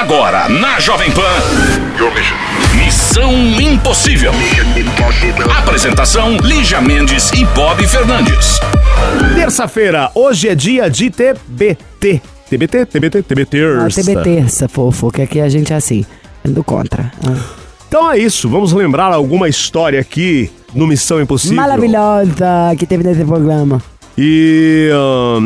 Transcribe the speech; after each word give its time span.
Agora, 0.00 0.48
na 0.48 0.80
Jovem 0.80 1.10
Pan. 1.10 1.20
Missão 2.74 3.34
Impossível. 3.60 4.32
Apresentação: 5.58 6.38
Lígia 6.38 6.80
Mendes 6.80 7.30
e 7.32 7.44
Bob 7.44 7.86
Fernandes. 7.86 8.58
Terça-feira, 9.34 10.10
hoje 10.14 10.48
é 10.48 10.54
dia 10.54 10.88
de 10.88 11.10
TBT. 11.10 12.22
TBT, 12.48 12.86
TBT, 12.86 13.22
TBT. 13.22 13.58
Ah, 13.78 13.88
TB 13.94 14.22
terça, 14.22 14.66
fofo, 14.70 15.10
que 15.10 15.20
aqui 15.20 15.38
a 15.38 15.50
gente 15.50 15.70
é 15.70 15.76
assim, 15.76 16.06
do 16.46 16.64
contra. 16.64 17.12
Ah. 17.22 17.36
Então 17.86 18.10
é 18.10 18.18
isso, 18.18 18.48
vamos 18.48 18.72
lembrar 18.72 19.12
alguma 19.12 19.50
história 19.50 20.00
aqui 20.00 20.50
no 20.74 20.86
Missão 20.86 21.20
Impossível. 21.20 21.56
Maravilhosa 21.56 22.74
que 22.78 22.86
teve 22.86 23.04
nesse 23.04 23.22
programa. 23.22 23.82
E 24.16 24.88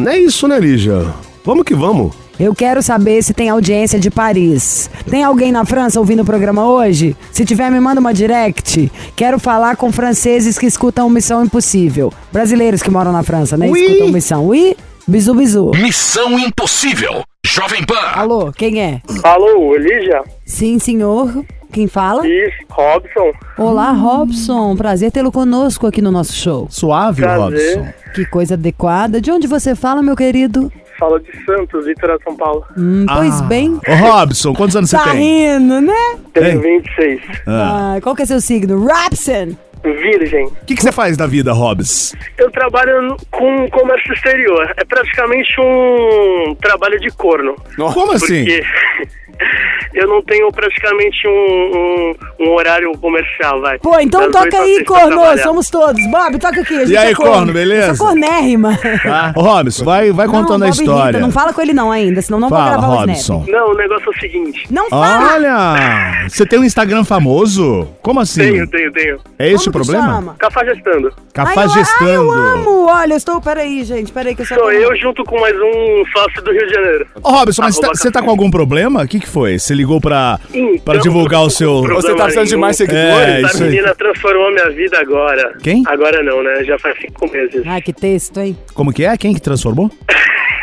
é 0.07 0.17
isso, 0.17 0.47
né, 0.47 0.61
Lígia? 0.61 1.05
Vamos 1.45 1.65
que 1.65 1.75
vamos. 1.75 2.24
Eu 2.39 2.53
quero 2.53 2.83
saber 2.83 3.23
se 3.23 3.33
tem 3.33 3.49
audiência 3.49 3.99
de 3.99 4.11
Paris. 4.11 4.91
Tem 5.09 5.23
alguém 5.23 5.53
na 5.53 5.65
França 5.65 6.01
ouvindo 6.01 6.23
o 6.23 6.25
programa 6.25 6.67
hoje? 6.67 7.17
Se 7.31 7.45
tiver, 7.45 7.71
me 7.71 7.79
manda 7.79 8.01
uma 8.01 8.13
direct. 8.13 8.91
Quero 9.15 9.39
falar 9.39 9.77
com 9.77 9.93
franceses 9.93 10.59
que 10.59 10.67
escutam 10.67 11.09
Missão 11.09 11.45
Impossível. 11.45 12.13
Brasileiros 12.33 12.83
que 12.83 12.91
moram 12.91 13.13
na 13.13 13.23
França, 13.23 13.57
né? 13.57 13.69
Oui. 13.69 13.85
Escutam 13.85 14.09
Missão. 14.09 14.47
Oui? 14.47 14.77
Bizu, 15.07 15.35
bizu. 15.35 15.71
Missão 15.77 16.37
Impossível. 16.39 17.23
Jovem 17.47 17.85
Pan. 17.85 17.95
Alô, 18.15 18.51
quem 18.53 18.83
é? 18.83 19.01
Alô, 19.23 19.77
Elígia? 19.77 20.23
Sim, 20.45 20.79
senhor. 20.81 21.45
Quem 21.71 21.87
fala? 21.87 22.27
Isso, 22.27 22.57
Robson. 22.71 23.33
Olá, 23.59 23.93
Robson. 23.93 24.75
Prazer 24.75 25.13
tê-lo 25.13 25.31
conosco 25.31 25.87
aqui 25.87 26.01
no 26.03 26.11
nosso 26.11 26.33
show. 26.33 26.67
Suave, 26.71 27.23
Prazer. 27.23 27.77
Robson. 27.79 27.93
Que 28.15 28.25
coisa 28.27 28.55
adequada. 28.55 29.21
De 29.21 29.31
onde 29.31 29.47
você 29.47 29.75
fala, 29.75 30.03
meu 30.03 30.17
querido? 30.17 30.73
Fala 30.99 31.19
de 31.21 31.45
Santos, 31.45 31.87
litoral 31.87 32.19
de 32.19 32.25
São 32.25 32.37
Paulo. 32.37 32.65
Hum, 32.77 33.05
pois 33.13 33.41
bem. 33.43 33.75
Ô, 33.89 33.95
Robson, 34.11 34.55
quantos 34.55 34.77
anos 34.77 34.91
Tá 34.91 34.99
você 35.05 35.11
tem? 35.11 35.21
rindo, 35.59 35.81
né? 35.81 36.17
Tenho 36.33 36.47
Ei. 36.65 36.81
26. 36.81 37.21
Ah, 37.47 37.99
qual 38.03 38.15
que 38.15 38.23
é 38.23 38.27
seu 38.27 38.41
signo? 38.41 38.79
Robson. 38.87 39.57
Virgem. 39.85 40.47
O 40.47 40.65
que, 40.67 40.75
que 40.75 40.83
você 40.83 40.93
faz 40.93 41.17
da 41.17 41.27
vida, 41.27 41.53
Robson? 41.53 42.17
Eu 42.39 42.51
trabalho 42.51 43.17
com 43.31 43.69
comércio 43.71 44.13
exterior. 44.15 44.73
É 44.77 44.85
praticamente 44.85 45.53
um 45.61 46.55
trabalho 46.61 46.99
de 47.01 47.11
corno. 47.11 47.55
Como 47.77 48.13
assim? 48.13 48.45
Porque 48.45 48.65
eu 49.95 50.09
não 50.09 50.23
tenho 50.23 50.51
praticamente 50.51 51.27
um, 51.27 51.31
um, 51.31 52.47
um 52.47 52.53
horário 52.55 52.91
comercial, 52.99 53.61
vai. 53.61 53.79
Pô, 53.79 53.99
então 54.01 54.23
Das 54.31 54.33
toca 54.45 54.59
aí, 54.63 54.85
corno. 54.85 55.39
Somos 55.39 55.69
todos. 55.69 56.05
Bob, 56.11 56.39
toca 56.39 56.61
aqui. 56.61 56.75
A 56.75 56.79
gente 56.81 56.93
E 56.93 56.97
aí, 56.97 57.13
é 57.13 57.15
corno, 57.15 57.53
beleza? 57.53 57.89
Eu 57.89 57.95
sou 57.97 58.07
cornérrima. 58.07 58.77
Tá? 59.03 59.33
Ô, 59.37 59.43
Robson, 59.43 59.85
vai, 59.85 60.11
vai 60.13 60.27
contando 60.27 60.61
não, 60.61 60.67
a 60.67 60.71
história. 60.71 61.03
irrita. 61.05 61.21
Não 61.21 61.31
fala 61.31 61.53
com 61.53 61.61
ele 61.61 61.73
não 61.73 61.91
ainda, 61.91 62.23
senão 62.23 62.41
não 62.41 62.49
vou 62.49 62.59
Fala, 62.59 62.71
gravar 62.73 62.87
o 62.89 62.97
Robson. 63.01 63.45
snap. 63.45 63.49
Não, 63.49 63.71
o 63.73 63.75
negócio 63.77 64.07
é 64.07 64.11
o 64.11 64.21
seguinte. 64.21 64.67
Não 64.71 64.89
fala. 64.89 65.35
Olha, 65.35 66.29
você 66.29 66.47
tem 66.47 66.59
um 66.59 66.65
Instagram 66.65 67.05
famoso? 67.05 67.89
Como 68.03 68.21
assim? 68.21 68.41
Tenho, 68.41 68.67
tenho, 68.69 68.93
tenho. 68.93 69.21
É 69.39 69.51
esse 69.51 69.69
o 69.69 69.73
problema? 69.83 70.07
chama? 70.15 70.37
Cafajestando. 70.39 71.09
Ai, 71.09 71.13
eu, 71.13 71.15
ai, 71.17 71.55
Cafajestando. 71.55 72.11
eu 72.11 72.31
amo. 72.33 72.87
Olha, 72.87 73.13
eu 73.13 73.17
estou... 73.17 73.41
Peraí, 73.41 73.85
gente. 73.85 74.13
Peraí 74.13 74.35
que 74.35 74.43
eu 74.43 74.47
sou... 74.47 74.57
Sou 74.59 74.73
eu 74.73 74.97
junto 74.97 75.23
com 75.25 75.39
mais 75.41 75.55
um 75.57 76.05
sócio 76.13 76.43
do 76.43 76.51
Rio 76.53 76.67
de 76.67 76.73
Janeiro. 76.75 77.07
Ô, 77.23 77.31
Robson, 77.31 77.63
mas 77.63 77.79
tá- 77.79 77.89
você 77.89 78.09
tá 78.11 78.21
café. 78.21 78.25
com 78.25 78.31
algum 78.31 78.51
problema? 78.51 79.03
O 79.03 79.09
que, 79.09 79.21
que 79.21 79.29
foi? 79.29 79.59
Você 79.59 79.75
ligou 79.75 80.01
pra, 80.01 80.39
Então, 80.53 80.79
pra 80.85 80.97
divulgar 80.99 81.43
o 81.43 81.51
seu. 81.51 81.71
problema 81.83 82.01
Você 82.03 82.15
tá 82.15 82.25
precisando 82.25 82.49
de 82.49 82.57
mais 82.57 82.77
seguidores? 82.77 83.05
É, 83.29 83.41
Essa 83.43 83.55
isso 83.55 83.63
aí. 83.65 83.71
menina 83.71 83.95
transformou 83.95 84.51
minha 84.53 84.71
vida 84.71 84.99
agora. 84.99 85.57
Quem? 85.63 85.83
Agora 85.87 86.23
não, 86.23 86.43
né? 86.43 86.63
Já 86.65 86.79
faz 86.79 86.97
cinco 87.01 87.31
meses. 87.31 87.63
Ai, 87.67 87.81
que 87.83 87.93
texto, 87.93 88.39
hein? 88.41 88.57
Como 88.75 88.93
que 88.93 89.05
é? 89.05 89.17
Quem 89.17 89.35
que 89.35 89.41
transformou? 89.41 89.91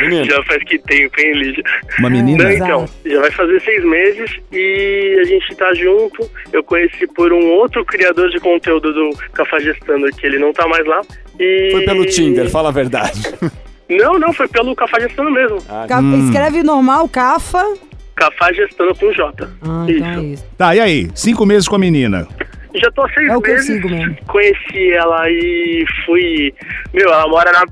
Menino. 0.00 0.24
Já 0.24 0.42
faz 0.44 0.62
que 0.64 0.78
tempo, 0.78 1.20
hein, 1.20 1.32
Lígia? 1.34 1.62
Uma 1.98 2.10
menina? 2.10 2.44
Não, 2.44 2.50
então, 2.52 2.88
já 3.04 3.20
vai 3.20 3.30
fazer 3.30 3.60
seis 3.62 3.84
meses 3.84 4.30
e 4.52 5.18
a 5.20 5.24
gente 5.24 5.54
tá 5.56 5.72
junto. 5.74 6.30
Eu 6.52 6.62
conheci 6.64 7.06
por 7.08 7.32
um 7.32 7.44
outro 7.52 7.84
criador 7.84 8.30
de 8.30 8.40
conteúdo 8.40 8.92
do 8.92 9.10
Cafajestando, 9.32 10.06
que 10.16 10.26
ele 10.26 10.38
não 10.38 10.52
tá 10.52 10.66
mais 10.66 10.86
lá. 10.86 11.00
E... 11.38 11.68
Foi 11.72 11.82
pelo 11.84 12.06
Tinder, 12.06 12.48
fala 12.50 12.68
a 12.70 12.72
verdade. 12.72 13.20
Não, 13.86 14.18
não, 14.18 14.32
foi 14.32 14.48
pelo 14.48 14.74
Cafajestando 14.74 15.30
mesmo. 15.30 15.58
Ca- 15.86 16.00
Escreve 16.24 16.62
normal, 16.62 17.06
cafa. 17.06 17.62
Cafajestando 18.16 18.94
com 18.94 19.12
J. 19.12 19.46
Ah, 19.60 19.84
isso. 19.86 19.98
então 19.98 20.20
é 20.20 20.22
isso. 20.24 20.46
Tá, 20.56 20.74
e 20.74 20.80
aí? 20.80 21.10
Cinco 21.14 21.44
meses 21.44 21.68
com 21.68 21.76
a 21.76 21.78
menina. 21.78 22.26
Já 22.74 22.90
tô 22.92 23.02
há 23.02 23.08
seis 23.12 23.28
É 23.28 23.36
o 23.36 23.42
que 23.42 23.50
eu 23.50 23.54
meses. 23.54 23.66
sigo 23.66 23.90
mesmo. 23.90 24.16
Conheci 24.26 24.90
ela 24.92 25.28
e 25.28 25.84
fui. 26.06 26.54
Meu, 26.94 27.08
ela 27.12 27.28
mora 27.28 27.52
na, 27.52 27.64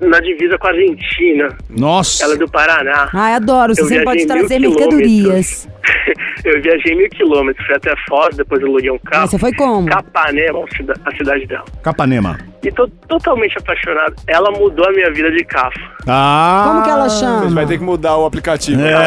na 0.00 0.20
divisa 0.20 0.56
com 0.58 0.66
a 0.66 0.70
Argentina. 0.70 1.48
Nossa. 1.68 2.24
Ela 2.24 2.34
é 2.34 2.36
do 2.36 2.48
Paraná. 2.50 3.08
Ai, 3.12 3.34
adoro. 3.34 3.74
Você 3.74 3.98
Eu 4.00 4.04
pode 4.04 4.26
trazer 4.26 4.58
mil 4.58 4.70
mercadorias. 4.70 5.68
eu 6.44 6.60
viajei 6.62 6.94
mil 6.94 7.08
quilômetros, 7.10 7.66
fui 7.66 7.74
até 7.76 7.94
Foz, 8.08 8.36
depois 8.36 8.60
eu 8.62 8.68
aluguei 8.68 8.90
um 8.90 8.98
carro. 8.98 9.22
Mas 9.22 9.30
você 9.30 9.38
foi 9.38 9.52
como? 9.54 9.88
Capanema, 9.88 10.64
a 10.64 10.76
cida- 10.76 10.94
a 11.04 11.16
cidade 11.16 11.46
dela. 11.46 11.64
Capanema. 11.82 12.38
E 12.62 12.70
tô 12.70 12.86
totalmente 13.08 13.56
apaixonado. 13.58 14.14
Ela 14.26 14.50
mudou 14.52 14.86
a 14.86 14.92
minha 14.92 15.10
vida 15.12 15.30
de 15.30 15.44
cafo. 15.44 15.78
Ah. 16.06 16.64
Como 16.68 16.82
que 16.84 16.90
ela 16.90 17.08
Você 17.08 17.20
chama? 17.20 17.48
vai 17.50 17.66
ter 17.66 17.78
que 17.78 17.84
mudar 17.84 18.16
o 18.16 18.26
aplicativo. 18.26 18.80
É. 18.82 19.00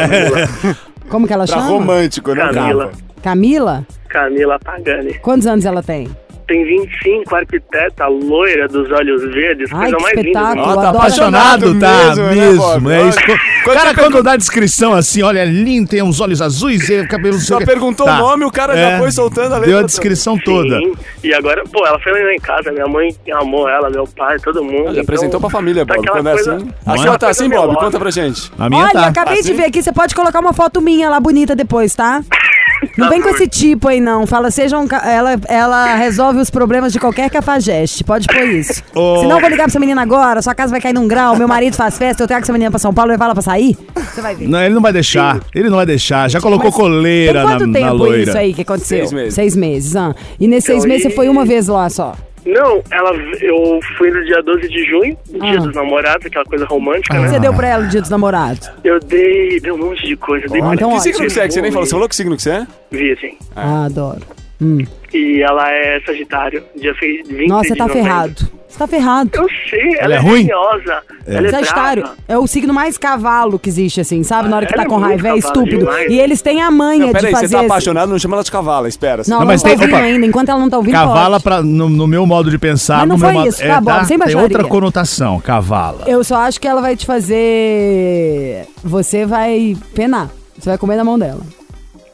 Como 1.08 1.26
que 1.26 1.32
ela 1.32 1.46
Pra 1.46 1.56
chama? 1.56 1.68
romântico, 1.68 2.34
né, 2.34 2.50
Camila. 2.52 2.90
Camila? 3.22 3.86
Camila 4.08 4.58
Pagani. 4.58 5.14
Quantos 5.20 5.46
anos 5.46 5.64
ela 5.64 5.82
tem? 5.82 6.08
Tem 6.46 6.64
25, 6.64 7.34
arquiteta, 7.34 8.06
loira, 8.06 8.68
dos 8.68 8.90
olhos 8.90 9.22
verdes, 9.32 9.70
Ai, 9.72 9.90
coisa 9.90 9.96
que 9.96 10.02
mais 10.02 10.26
linda. 10.26 10.54
Ó, 10.58 10.76
tá 10.76 10.90
apaixonado, 10.90 11.78
tá? 11.78 12.08
Mesmo, 12.08 12.22
né, 12.24 12.34
Mesmo, 12.34 12.58
Bob? 12.62 12.92
é 12.92 13.08
isso. 13.08 13.18
Quando 13.64 13.76
Cara, 13.84 13.94
quando 13.94 14.22
dá 14.22 14.32
a 14.32 14.36
descrição 14.36 14.92
assim, 14.92 15.22
olha, 15.22 15.40
é 15.40 15.44
lindo, 15.46 15.88
tem 15.88 16.02
uns 16.02 16.20
olhos 16.20 16.42
azuis, 16.42 16.88
e 16.88 17.06
cabelo... 17.06 17.38
Só 17.38 17.58
perguntou 17.64 18.06
o 18.06 18.14
nome, 18.14 18.44
o 18.44 18.50
cara 18.50 18.76
já 18.76 18.98
foi 18.98 19.10
soltando 19.10 19.52
a 19.54 19.56
letra 19.56 19.66
Deu 19.66 19.78
a 19.78 19.82
descrição 19.82 20.38
toda. 20.38 20.78
Sim. 20.78 20.92
E 21.22 21.32
agora, 21.32 21.64
pô, 21.64 21.86
ela 21.86 21.98
foi 22.00 22.12
lá 22.12 22.34
em 22.34 22.40
casa, 22.40 22.70
minha 22.70 22.86
mãe 22.86 23.14
amou 23.32 23.68
ela, 23.68 23.88
meu 23.88 24.06
pai, 24.06 24.38
todo 24.38 24.62
mundo. 24.62 24.94
Já 24.94 25.00
apresentou 25.00 25.40
pra 25.40 25.48
família, 25.48 25.86
tá 25.86 25.94
Bob. 25.94 26.06
aquela 26.08 26.22
Quando 26.22 26.28
é 26.28 26.32
assim. 26.34 26.68
Aqui 26.86 27.04
é? 27.04 27.06
ela 27.06 27.18
tá 27.18 27.28
assim, 27.28 27.48
Bob? 27.48 27.74
Conta 27.76 27.98
pra 27.98 28.10
gente. 28.10 28.52
A 28.58 28.68
minha 28.68 28.84
Olha, 28.84 28.92
tá. 28.92 29.06
acabei 29.06 29.36
de 29.36 29.48
Assim? 29.50 29.54
ver 29.54 29.64
aqui, 29.66 29.82
você 29.82 29.92
pode 29.92 30.14
colocar 30.14 30.40
uma 30.40 30.52
foto 30.52 30.80
minha 30.80 31.08
lá 31.08 31.18
bonita 31.18 31.56
depois, 31.56 31.94
tá? 31.94 32.22
Não 32.96 33.08
vem 33.08 33.20
com 33.22 33.28
esse 33.30 33.46
tipo 33.46 33.88
aí, 33.88 34.00
não. 34.00 34.26
Fala, 34.26 34.50
seja 34.50 34.78
um. 34.78 34.86
ca- 34.86 35.02
Ela, 35.08 35.36
ela 35.48 35.94
resolve 35.96 36.38
os 36.40 36.50
problemas 36.50 36.92
de 36.92 36.98
qualquer 36.98 37.30
cafajeste. 37.30 38.04
Pode 38.04 38.26
pôr 38.26 38.42
isso. 38.48 38.82
Ô. 38.94 39.18
Senão 39.20 39.36
eu 39.36 39.40
vou 39.40 39.48
ligar 39.50 39.64
pra 39.64 39.70
essa 39.70 39.80
menina 39.80 40.02
agora, 40.02 40.40
sua 40.42 40.54
casa 40.54 40.70
vai 40.70 40.80
cair 40.80 40.92
num 40.94 41.06
grau, 41.08 41.36
meu 41.36 41.48
marido 41.48 41.74
faz 41.76 41.96
festa, 41.98 42.22
eu 42.22 42.26
trago 42.26 42.42
essa 42.42 42.52
menina 42.52 42.70
pra 42.70 42.78
São 42.78 42.92
Paulo 42.92 43.10
e 43.10 43.12
levar 43.12 43.26
ela 43.26 43.34
pra 43.34 43.42
sair. 43.42 43.76
Você 43.94 44.20
vai 44.20 44.34
ver. 44.34 44.48
Não, 44.48 44.60
ele 44.62 44.74
não 44.74 44.82
vai 44.82 44.92
deixar. 44.92 45.40
Ele 45.54 45.68
não 45.68 45.76
vai 45.76 45.86
deixar. 45.86 46.28
Já 46.30 46.40
colocou 46.40 46.66
Mas 46.70 46.74
coleira 46.76 47.40
Tem 47.40 47.48
quanto 47.50 47.60
na, 47.60 47.66
na 47.66 47.78
tempo 47.86 47.94
loira. 47.94 48.22
isso 48.22 48.38
aí 48.38 48.54
que 48.54 48.62
aconteceu? 48.62 48.98
Seis 48.98 49.12
meses. 49.12 49.34
Seis 49.34 49.56
meses, 49.56 49.96
ah. 49.96 50.14
E 50.38 50.46
nesses 50.48 50.64
seis 50.66 50.78
Então, 50.78 50.88
meses 50.88 51.06
e- 51.06 51.08
você 51.10 51.14
foi 51.14 51.28
uma 51.28 51.44
vez 51.44 51.68
lá 51.68 51.88
só. 51.90 52.14
Não, 52.46 52.82
ela, 52.90 53.10
eu 53.40 53.80
fui 53.96 54.10
no 54.10 54.22
dia 54.24 54.42
12 54.42 54.68
de 54.68 54.84
junho, 54.84 55.16
dia 55.28 55.58
Ah. 55.58 55.62
dos 55.62 55.74
namorados, 55.74 56.26
aquela 56.26 56.44
coisa 56.44 56.66
romântica, 56.66 57.14
O 57.14 57.16
que 57.16 57.22
né? 57.22 57.28
você 57.28 57.40
deu 57.40 57.54
pra 57.54 57.68
ela 57.68 57.84
no 57.84 57.88
dia 57.90 58.00
dos 58.00 58.10
namorados? 58.10 58.70
Eu 58.84 59.00
dei, 59.00 59.58
dei 59.60 59.72
um 59.72 59.78
monte 59.78 60.06
de 60.06 60.16
coisa. 60.16 60.46
Dei 60.48 60.60
Ah, 60.60 60.74
então 60.74 60.90
que 60.90 60.94
ótimo. 60.96 61.00
signo 61.00 61.20
que 61.26 61.30
você 61.32 61.40
é? 61.40 61.46
Que 61.48 61.54
você 61.54 61.62
nem 61.62 61.72
falou. 61.72 61.86
Você 61.86 61.92
falou 61.92 62.08
que 62.08 62.16
signo 62.16 62.36
que 62.36 62.42
você 62.42 62.50
é? 62.50 62.66
Virgem. 62.90 63.38
Ah, 63.56 63.86
adoro. 63.86 64.20
Hum. 64.60 64.78
E 65.12 65.42
ela 65.42 65.70
é 65.72 66.00
Sagitário, 66.04 66.62
dia 66.76 66.94
fe- 66.94 67.22
20 67.28 67.48
Nossa, 67.48 67.68
você 67.68 67.76
tá 67.76 67.86
novembro. 67.86 68.04
ferrado. 68.08 68.48
Você 68.74 68.78
tá 68.78 68.86
ferrado. 68.88 69.30
Eu 69.34 69.46
sei, 69.70 69.94
ela, 69.98 70.04
Ela 70.06 70.14
é 70.14 70.16
é 70.16 70.20
ruim? 70.20 70.40
geniosa. 70.42 70.98
Ela 71.28 71.46
é 71.46 71.50
Sagitário 71.52 72.08
é 72.26 72.36
o 72.36 72.44
signo 72.44 72.74
mais 72.74 72.98
cavalo 72.98 73.56
que 73.56 73.68
existe, 73.68 74.00
assim, 74.00 74.24
sabe? 74.24 74.48
Na 74.48 74.56
hora 74.56 74.66
que 74.66 74.74
ela 74.74 74.82
tá 74.82 74.88
é 74.88 74.90
com 74.90 74.98
raiva, 74.98 75.28
é 75.28 75.36
estúpido. 75.38 75.78
demais. 75.78 76.10
E 76.10 76.18
eles 76.18 76.42
têm 76.42 76.60
a 76.60 76.72
manha 76.72 76.98
Não, 77.02 77.06
de 77.06 77.12
peraí, 77.12 77.30
fazer... 77.30 77.46
você 77.48 77.54
tá 77.54 77.60
apaixonado, 77.60 78.08
não 78.10 78.18
chama 78.18 78.34
ela 78.34 78.42
de 78.42 78.50
cavala, 78.50 78.88
espera. 78.88 79.22
Não, 79.28 79.34
Não, 79.34 79.40
não, 79.42 79.46
mas 79.46 79.62
tá 79.62 79.68
tem- 79.68 79.78
ouvindo 79.78 79.94
opa. 79.94 80.02
ainda. 80.04 80.26
Enquanto 80.26 80.48
ela 80.48 80.58
não 80.58 80.68
tá 80.68 80.76
ouvindo, 80.76 80.92
Cavala, 80.94 81.38
pode. 81.38 81.44
pra, 81.44 81.62
no, 81.62 81.88
no 81.88 82.06
meu 82.08 82.26
modo 82.26 82.50
de 82.50 82.58
pensar, 82.58 83.06
Mas 83.06 83.08
não 83.10 83.16
no 83.16 83.20
meu 83.20 83.28
foi 83.30 83.38
modo, 83.38 83.48
isso, 83.48 83.62
tá 83.64 83.80
bom, 83.80 83.98
sem 84.00 84.06
Tem 84.08 84.18
baixaria. 84.18 84.42
outra 84.42 84.64
conotação, 84.64 85.38
cavala. 85.40 86.02
Eu 86.08 86.24
só 86.24 86.34
acho 86.38 86.60
que 86.60 86.66
ela 86.66 86.80
vai 86.80 86.96
te 86.96 87.06
fazer... 87.06 88.66
Você 88.82 89.24
vai 89.24 89.76
penar. 89.94 90.30
Você 90.58 90.68
vai 90.70 90.78
comer 90.78 90.96
na 90.96 91.04
mão 91.04 91.16
dela. 91.16 91.40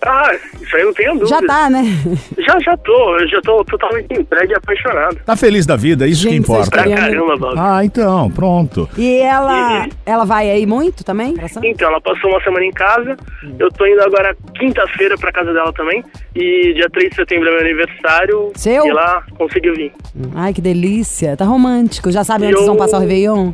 Ah, 0.06 0.35
isso 0.61 0.76
aí 0.76 0.82
não 0.85 0.94
tenho 0.94 1.12
dúvida. 1.12 1.29
Já 1.29 1.43
tá, 1.47 1.69
né? 1.70 1.82
Já, 2.38 2.58
já 2.61 2.76
tô. 2.79 3.19
Eu 3.19 3.29
já 3.29 3.41
tô 3.43 3.62
totalmente 3.64 4.06
entregue 4.12 4.52
e 4.52 4.56
apaixonado. 4.56 5.17
Tá 5.26 5.37
feliz 5.37 5.67
da 5.67 5.76
vida, 5.76 6.06
isso 6.06 6.25
que 6.26 6.31
Gente, 6.32 6.43
importa. 6.44 6.70
Pra 6.70 6.88
caramba, 6.88 7.37
Bob. 7.37 7.55
Ah, 7.58 7.85
então, 7.85 8.31
pronto. 8.31 8.88
E 8.97 9.19
ela... 9.19 9.87
E- 9.87 9.91
Ela 10.06 10.25
vai 10.25 10.50
aí 10.50 10.64
muito 10.67 11.05
também? 11.05 11.35
Então, 11.62 11.88
ela 11.88 12.00
passou 12.00 12.31
uma 12.31 12.43
semana 12.43 12.64
em 12.64 12.70
casa. 12.73 13.17
Eu 13.58 13.70
tô 13.70 13.85
indo 13.87 14.00
agora 14.02 14.35
quinta-feira 14.58 15.17
pra 15.19 15.31
casa 15.32 15.52
dela 15.52 15.73
também. 15.73 16.02
E 16.35 16.73
dia 16.75 16.88
3 16.91 17.11
de 17.11 17.17
setembro 17.17 17.49
é 17.49 17.52
meu 17.52 17.61
aniversário. 17.61 18.52
Seu? 18.55 18.87
E 18.87 18.88
ela 18.88 19.23
conseguiu 19.37 19.75
vir. 19.75 19.93
Ai, 20.35 20.55
que 20.55 20.61
delícia. 20.62 21.37
Tá 21.37 21.44
romântico. 21.44 22.11
Já 22.11 22.25
sabe 22.25 22.44
onde 22.44 22.52
Eu- 22.55 22.58
vocês 22.58 22.69
vão 22.69 22.76
passar 22.76 22.97
o 22.97 23.00
Réveillon? 23.00 23.52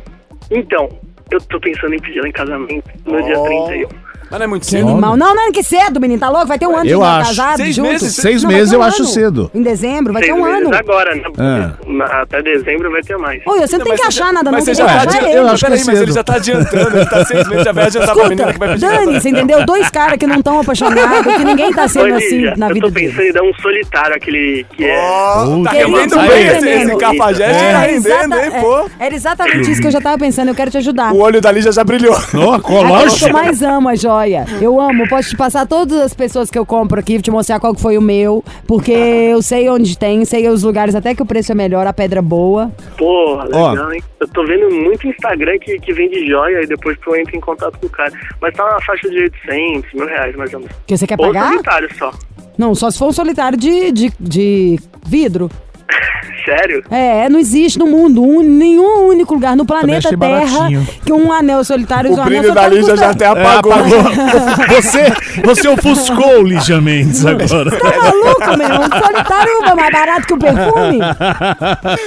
Então, 0.49 0.89
eu 1.29 1.41
tô 1.41 1.59
pensando 1.59 1.93
em 1.93 1.99
pedir 1.99 2.19
ela 2.19 2.29
em 2.29 2.31
casamento 2.31 2.89
no 3.05 3.21
dia 3.21 3.37
Oh. 3.37 3.43
31. 3.43 3.89
Mas 4.29 4.39
não 4.39 4.43
é 4.43 4.47
muito 4.47 4.63
Que 4.63 4.71
cedo. 4.71 4.89
animal. 4.89 5.15
Não, 5.17 5.35
não, 5.35 5.51
que 5.51 5.63
cedo, 5.63 5.99
menino. 5.99 6.19
Tá 6.19 6.29
louco? 6.29 6.47
Vai 6.47 6.59
ter 6.59 6.67
um 6.67 6.75
ano 6.75 6.89
Eu 6.89 6.99
de 6.99 7.05
acho. 7.05 7.29
casado 7.29 7.57
Seis 7.57 7.75
junto. 7.75 7.89
meses, 7.89 8.15
Seis 8.15 8.43
Não, 8.43 8.49
vai 8.49 8.57
meses 8.59 8.69
ter 8.71 8.75
eu 8.75 8.79
um 8.79 8.83
acho 8.83 9.01
ano. 9.03 9.11
cedo. 9.11 9.51
Em 9.53 9.61
dezembro, 9.61 10.13
vai 10.13 10.21
ter 10.21 10.27
Seis 10.29 10.39
um 10.39 10.43
meses 10.43 10.61
ano. 10.67 10.75
agora, 10.75 11.15
né? 11.15 11.21
Ah. 11.37 12.21
Até 12.21 12.41
dezembro 12.41 12.91
vai 12.91 13.01
ter 13.01 13.17
mais. 13.17 13.41
Oi, 13.45 13.59
você 13.59 13.77
não 13.77 13.85
tem 13.85 13.93
Mas 13.93 14.01
que 14.01 14.05
você 14.13 14.19
achar 14.19 14.25
já- 14.27 14.33
nada, 14.33 14.43
não. 14.45 14.51
Mas 14.57 14.65
Tem 14.65 14.73
você 14.75 14.81
já 14.81 14.87
tá 14.87 15.01
adiantando. 15.01 15.27
Eu 15.27 15.39
ele. 15.41 15.49
acho 15.49 15.57
que 15.59 15.65
é 15.65 15.69
Peraí, 15.69 15.85
mas 15.85 16.01
ele 16.01 16.11
já 16.11 16.23
tá 16.23 16.33
adiantando. 16.35 16.97
Ele 16.97 17.05
tá 17.05 17.25
seis 17.25 17.47
meses, 17.47 17.63
já 17.65 17.71
vai 17.71 17.85
adiantar 17.85 18.15
pra 18.15 18.29
menina 18.29 18.53
que 18.53 18.59
vai 18.59 18.69
pedir 18.69 18.85
Escuta, 18.85 19.05
dane-se, 19.05 19.29
entendeu? 19.29 19.65
Dois 19.65 19.89
caras 19.89 20.17
que 20.17 20.27
não 20.27 20.35
estão 20.37 20.59
apaixonados, 20.59 21.33
que 21.35 21.43
ninguém 21.43 21.71
tá 21.73 21.87
sendo 21.87 22.05
Oi, 22.05 22.11
assim 22.13 22.41
na 22.57 22.67
eu 22.69 22.73
vida 22.73 22.87
tô 22.87 22.93
pensando 22.93 23.17
dele. 23.17 23.29
em 23.29 23.33
dar 23.33 23.43
um 23.43 23.53
solitário, 23.61 24.15
aquele 24.15 24.65
que 24.75 24.85
é... 24.85 24.99
Ó, 24.99 25.63
tá 25.63 25.69
rendendo 25.71 26.17
bem 26.19 26.47
esse, 26.47 26.97
cafajeste, 26.97 27.53
tá 27.53 27.59
Era 27.59 27.79
rendendo, 27.79 28.35
hein, 28.35 28.51
pô. 28.61 28.79
é, 28.99 29.05
Era 29.05 29.15
exatamente 29.15 29.71
isso 29.71 29.81
que 29.81 29.87
eu 29.87 29.91
já 29.91 30.01
tava 30.01 30.17
pensando, 30.17 30.49
eu 30.49 30.55
quero 30.55 30.71
te 30.71 30.77
ajudar. 30.77 31.13
O 31.13 31.19
olho 31.19 31.39
da 31.41 31.51
Lígia 31.51 31.71
já 31.71 31.83
brilhou. 31.83 32.13
Ó, 32.13 32.53
Aquilo 32.55 32.61
que 32.61 32.73
eu 32.73 32.81
lógico. 32.87 33.33
mais 33.33 33.61
amo 33.61 33.89
a 33.89 33.95
joia. 34.17 34.45
Eu 34.59 34.79
amo, 34.79 35.07
posso 35.07 35.29
te 35.29 35.37
passar 35.37 35.67
todas 35.67 35.99
as 35.99 36.13
pessoas 36.13 36.49
que 36.49 36.57
eu 36.57 36.65
compro 36.65 36.99
aqui, 36.99 37.21
te 37.21 37.29
mostrar 37.29 37.59
qual 37.59 37.73
que 37.73 37.81
foi 37.81 37.97
o 37.97 38.01
meu, 38.01 38.43
porque 38.65 38.91
eu 38.91 39.41
sei 39.41 39.69
onde 39.69 39.97
tem, 39.97 40.25
sei 40.25 40.47
os 40.47 40.63
lugares, 40.63 40.95
até 40.95 41.13
que 41.13 41.21
o 41.21 41.25
preço 41.25 41.51
é 41.51 41.55
melhor, 41.55 41.85
a 41.85 41.93
pedra 41.93 42.19
é 42.19 42.21
boa. 42.21 42.71
Porra, 42.97 43.47
Ó. 43.53 43.71
legal, 43.71 43.93
hein? 43.93 44.03
Eu 44.19 44.27
tô 44.29 44.43
vendo 44.45 44.69
muito 44.73 45.07
Instagram 45.07 45.57
que, 45.59 45.79
que 45.79 45.93
vende 45.93 46.25
joia 46.27 46.63
e 46.63 46.67
depois 46.67 46.97
tu 47.03 47.15
entra 47.15 47.35
em 47.35 47.39
contato 47.39 47.77
com 47.79 47.85
o 47.85 47.89
cara. 47.89 48.11
Mas 48.41 48.53
tá 48.55 48.63
na 48.65 48.81
faixa 48.81 49.09
de 49.09 49.17
800, 49.19 49.93
mil 49.93 50.07
reais, 50.07 50.35
mais 50.35 50.53
ou 50.53 50.59
menos. 50.61 50.75
Que 50.85 50.97
você 50.97 51.05
quer 51.05 51.19
Ou 51.19 51.27
pagar? 51.27 51.51
solitário 51.51 51.89
só. 51.97 52.11
Não, 52.57 52.73
só 52.73 52.89
se 52.89 52.97
for 52.97 53.09
um 53.09 53.13
solitário 53.13 53.57
de, 53.57 53.91
de, 53.91 54.11
de 54.19 54.79
vidro. 55.05 55.49
Sério? 56.45 56.83
É, 56.89 57.27
não 57.27 57.39
existe 57.39 57.77
no 57.77 57.85
mundo 57.87 58.23
um, 58.23 58.41
nenhum 58.41 59.07
único 59.07 59.33
lugar 59.33 59.55
no 59.55 59.65
planeta 59.65 60.09
Terra 60.09 60.17
baratinho. 60.17 60.87
que 61.05 61.11
um 61.11 61.29
anel 61.31 61.61
solitário... 61.63 62.11
O 62.11 62.15
um 62.15 62.21
anel 62.21 62.39
brilho 62.41 62.53
da 62.53 62.67
Lígia 62.69 62.95
já 62.95 63.09
até 63.09 63.25
É, 63.25 63.27
apagou. 63.29 63.73
apagou. 63.73 63.97
Você, 64.77 65.11
você 65.43 65.67
ofuscou 65.67 66.39
o 66.41 66.43
Ligia 66.43 66.79
Mendes 66.79 67.25
agora. 67.25 67.71
Tá 67.71 67.97
maluco, 67.97 68.57
meu? 68.57 68.81
Um 68.81 69.05
solitário 69.05 69.51
é 69.65 69.75
mais 69.75 69.91
barato 69.93 70.27
que 70.27 70.33
o 70.33 70.37
perfume? 70.37 70.99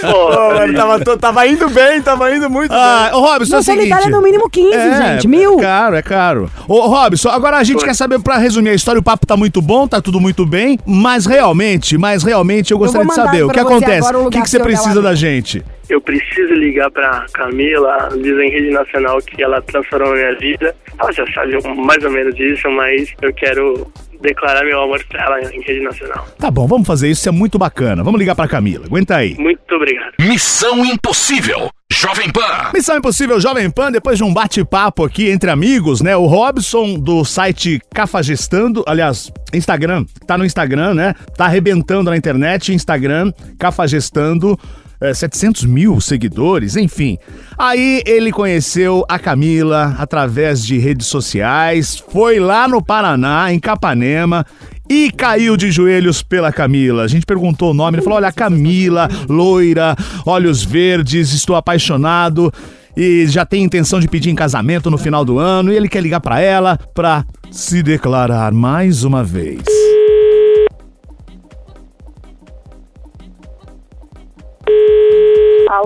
Pô, 0.01 0.75
tava, 0.77 1.19
tava 1.19 1.47
indo 1.47 1.69
bem, 1.69 2.01
tava 2.01 2.35
indo 2.35 2.49
muito 2.49 2.73
Ah, 2.73 3.11
ô 3.13 3.21
Robson, 3.21 3.53
é 3.53 3.55
Não, 3.55 3.61
o 3.61 3.63
seguinte. 3.63 3.89
solitário 3.89 4.07
é 4.07 4.11
no 4.11 4.23
mínimo 4.23 4.49
15, 4.49 4.71
gente. 4.97 5.29
Mil. 5.29 5.59
É 5.59 5.63
caro, 5.63 5.97
é 5.97 6.03
caro. 6.03 6.51
Ô, 6.69 6.87
Robson, 6.87 7.29
agora 7.29 7.57
a 7.59 7.65
gente 7.65 7.85
quer 7.85 7.95
saber, 7.95 8.21
pra 8.21 8.37
resumir 8.39 8.71
a 8.71 8.75
história, 8.75 8.99
o 8.99 9.03
papo 9.03 9.27
tá 9.27 9.37
muito 9.37 9.61
bom, 9.61 9.87
tá 9.89 10.01
tudo 10.01 10.21
muito 10.21 10.47
bem, 10.47 10.79
mas 10.87 11.27
realmente, 11.27 11.99
mas 11.99 12.23
realmente 12.23 12.71
eu 12.73 12.79
gostaria 12.79 13.07
vou 13.07 13.15
de 13.15 13.21
saber 13.23 13.45
o 13.45 13.49
que 13.49 13.55
pra 13.55 13.63
você 13.65 13.70
acontece. 13.77 14.17
o 14.17 14.31
que, 14.31 14.43
que 14.43 14.51
você 14.51 14.57
olhar 14.57 14.65
precisa 14.67 15.03
da 15.03 15.15
gente? 15.15 15.63
Eu 15.89 16.01
preciso 16.01 16.55
ligar 16.55 16.91
pra 16.91 17.27
Camila, 17.33 18.09
diz 18.13 18.39
em 18.39 18.51
rede 18.51 18.71
nacional 18.71 19.19
que 19.21 19.43
ela 19.43 19.61
transformou 19.63 20.15
minha 20.15 20.35
vida. 20.37 20.75
Ela 20.99 21.13
já 21.13 21.27
sabe 21.33 21.59
mais 21.77 22.05
ou 22.05 22.11
menos 22.11 22.35
disso, 22.35 22.71
mas 22.71 23.13
eu 23.23 23.33
quero 23.33 23.91
declarar 24.21 24.65
meu 24.65 24.83
amor 24.83 25.03
pra 25.09 25.25
ela 25.25 25.55
em 25.55 25.61
rede 25.61 25.81
nacional. 25.81 26.27
Tá 26.39 26.51
bom, 26.51 26.67
vamos 26.67 26.87
fazer 26.87 27.09
isso, 27.09 27.21
isso 27.21 27.29
é 27.29 27.33
muito 27.33 27.59
bacana. 27.59 28.03
Vamos 28.03 28.19
ligar 28.19 28.35
pra 28.35 28.49
Camila. 28.49 28.87
Aguenta 28.87 29.17
aí. 29.17 29.37
Muito 29.39 29.75
obrigado. 29.75 30.13
Missão 30.21 30.85
Impossível. 30.85 31.71
Jovem 31.93 32.31
Pan. 32.31 32.71
Missão 32.73 32.97
Impossível 32.97 33.41
Jovem 33.41 33.69
Pan, 33.69 33.91
depois 33.91 34.17
de 34.17 34.25
um 34.25 34.33
bate-papo 34.33 35.05
aqui 35.05 35.29
entre 35.29 35.51
amigos, 35.51 36.01
né? 36.01 36.17
O 36.17 36.25
Robson 36.25 36.99
do 36.99 37.25
site 37.25 37.81
Cafagestando, 37.93 38.85
aliás, 38.87 39.31
Instagram, 39.53 40.07
tá 40.27 40.39
no 40.39 40.45
Instagram, 40.45 40.95
né? 40.95 41.15
Tá 41.37 41.47
arrebentando 41.47 42.09
na 42.09 42.17
internet, 42.17 42.73
Instagram, 42.73 43.33
Cafagestando. 43.59 44.59
É, 45.01 45.15
700 45.15 45.65
mil 45.65 46.01
seguidores, 46.01 46.77
enfim. 46.77 47.19
Aí 47.57 48.03
ele 48.07 48.31
conheceu 48.31 49.05
a 49.09 49.19
Camila 49.19 49.97
através 49.99 50.65
de 50.65 50.79
redes 50.79 51.07
sociais, 51.07 52.03
foi 52.11 52.39
lá 52.39 52.69
no 52.69 52.83
Paraná, 52.83 53.53
em 53.53 53.59
Capanema, 53.59 54.45
e 54.89 55.11
caiu 55.11 55.57
de 55.57 55.71
joelhos 55.71 56.23
pela 56.23 56.53
Camila. 56.53 57.05
A 57.05 57.09
gente 57.09 57.25
perguntou 57.25 57.71
o 57.71 57.75
nome, 57.75 57.97
ele 57.97 58.03
falou: 58.03 58.19
Olha, 58.19 58.33
Camila, 58.33 59.09
loira, 59.29 59.97
olhos 60.27 60.65
verdes, 60.65 61.33
estou 61.33 61.57
apaixonado. 61.57 62.53
E 62.97 63.25
já 63.29 63.47
tem 63.47 63.63
intenção 63.63 64.01
de 64.01 64.09
pedir 64.09 64.31
em 64.31 64.35
casamento 64.35 64.91
no 64.91 64.99
final 64.99 65.25
do 65.25 65.39
ano. 65.39 65.73
E 65.73 65.77
ele 65.77 65.89
quer 65.89 66.03
ligar 66.03 66.21
pra 66.21 66.41
ela 66.41 66.77
pra 66.93 67.25
se 67.51 67.85
declarar 67.85 68.53
mais 68.53 69.05
uma 69.05 69.23
vez. 69.23 69.63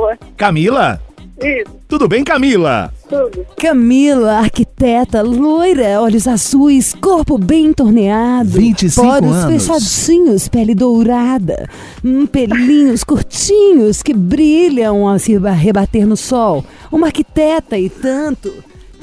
Alô? 0.06 0.16
Camila? 0.36 1.00
Isso, 1.42 1.70
Tudo 1.88 2.06
bem, 2.06 2.22
Camila? 2.22 2.92
tudo. 3.08 3.44
Camila, 3.56 4.38
arquiteta, 4.38 5.20
loira, 5.20 6.00
olhos 6.00 6.28
azuis, 6.28 6.94
corpo 6.94 7.36
bem 7.36 7.72
torneado. 7.72 8.50
25 8.50 9.06
poros 9.06 9.36
anos. 9.36 9.66
fechadinhos, 9.66 10.48
pele 10.48 10.74
dourada. 10.74 11.68
Hum, 12.04 12.24
pelinhos 12.26 13.02
curtinhos 13.04 14.00
que 14.02 14.14
brilham 14.14 15.08
ao 15.08 15.18
se 15.18 15.36
rebater 15.36 16.06
no 16.06 16.16
sol. 16.16 16.64
Uma 16.90 17.08
arquiteta 17.08 17.76
e 17.76 17.90
tanto. 17.90 18.52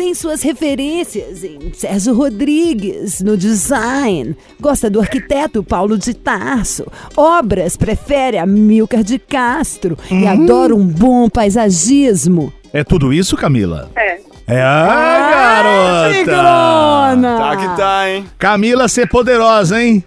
Tem 0.02 0.16
suas 0.16 0.42
referências 0.42 1.44
em 1.44 1.72
Sérgio 1.76 2.16
Rodrigues, 2.16 3.22
no 3.22 3.38
design. 3.38 4.36
Gosta 4.60 4.90
do 4.90 5.00
arquiteto 5.00 5.64
Paulo 5.64 5.96
de 5.96 6.16
Tarso. 6.16 6.88
Obras 7.16 7.78
prefere 7.78 8.40
Amilcar 8.40 9.04
de 9.04 9.20
Castro. 9.20 9.96
E 10.10 10.26
adora 10.26 10.74
um 10.74 10.88
bom 10.88 11.30
paisagismo. 11.30 12.52
É 12.74 12.84
tudo 12.84 13.14
isso, 13.14 13.38
Camila? 13.38 13.92
É. 13.96 14.20
É, 14.48 14.60
ah, 14.64 15.30
garota! 15.32 16.18
Tigrona! 16.18 17.38
Tá 17.38 17.58
que 17.58 17.78
tá, 17.78 18.10
hein? 18.10 18.26
Camila 18.40 18.88
ser 18.88 19.08
poderosa, 19.08 19.84
hein? 19.84 20.04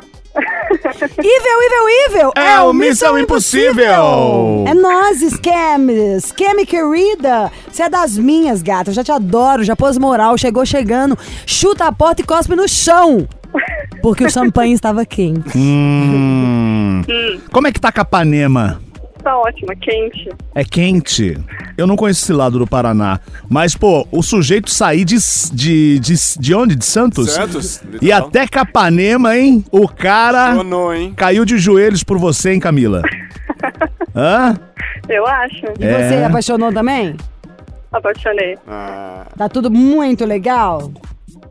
Evil, 1.00 1.18
evil, 1.18 1.88
evil! 2.08 2.32
É 2.36 2.60
o 2.60 2.72
Missão 2.72 3.18
Impossível! 3.18 4.64
É 4.66 4.74
nós, 4.74 5.20
Scam! 5.20 5.88
Scam, 6.20 6.64
querida! 6.64 7.50
Você 7.70 7.82
é 7.82 7.88
das 7.88 8.16
minhas, 8.16 8.62
gata. 8.62 8.90
Eu 8.90 8.94
já 8.94 9.02
te 9.02 9.12
adoro, 9.12 9.64
já 9.64 9.74
pôs 9.74 9.98
moral, 9.98 10.38
chegou 10.38 10.64
chegando, 10.64 11.18
chuta 11.46 11.86
a 11.86 11.92
porta 11.92 12.22
e 12.22 12.24
cospe 12.24 12.54
no 12.54 12.68
chão! 12.68 13.26
Porque 14.02 14.24
o 14.24 14.30
champanhe 14.30 14.74
estava 14.74 15.04
quente. 15.04 15.56
Hum. 15.56 17.02
Como 17.52 17.66
é 17.66 17.72
que 17.72 17.80
tá 17.80 17.90
Capanema? 17.92 18.80
Tá 19.24 19.38
ótima, 19.38 19.74
quente. 19.74 20.28
É 20.54 20.62
quente. 20.62 21.36
Eu 21.78 21.86
não 21.86 21.96
conheço 21.96 22.22
esse 22.22 22.32
lado 22.32 22.58
do 22.58 22.66
Paraná. 22.66 23.18
Mas, 23.48 23.74
pô, 23.74 24.06
o 24.12 24.22
sujeito 24.22 24.70
sair 24.70 25.02
de, 25.04 25.16
de, 25.50 25.98
de, 25.98 26.14
de 26.38 26.54
onde? 26.54 26.76
De 26.76 26.84
Santos? 26.84 27.30
Santos? 27.32 27.82
E 28.02 28.12
até 28.12 28.46
Capanema, 28.46 29.34
hein? 29.36 29.64
O 29.72 29.88
cara 29.88 30.54
Sonou, 30.54 30.92
hein? 30.94 31.14
caiu 31.16 31.44
de 31.46 31.56
joelhos 31.56 32.04
por 32.04 32.18
você, 32.18 32.52
hein, 32.52 32.60
Camila? 32.60 33.00
Hã? 34.14 34.58
Eu 35.08 35.26
acho. 35.26 35.64
E 35.80 35.84
É. 35.84 36.08
você 36.08 36.14
apaixonou 36.22 36.70
também? 36.72 37.16
Apaixonei. 37.90 38.58
Ah, 38.68 39.24
Tá 39.38 39.48
tudo 39.48 39.70
muito 39.70 40.24
legal? 40.26 40.92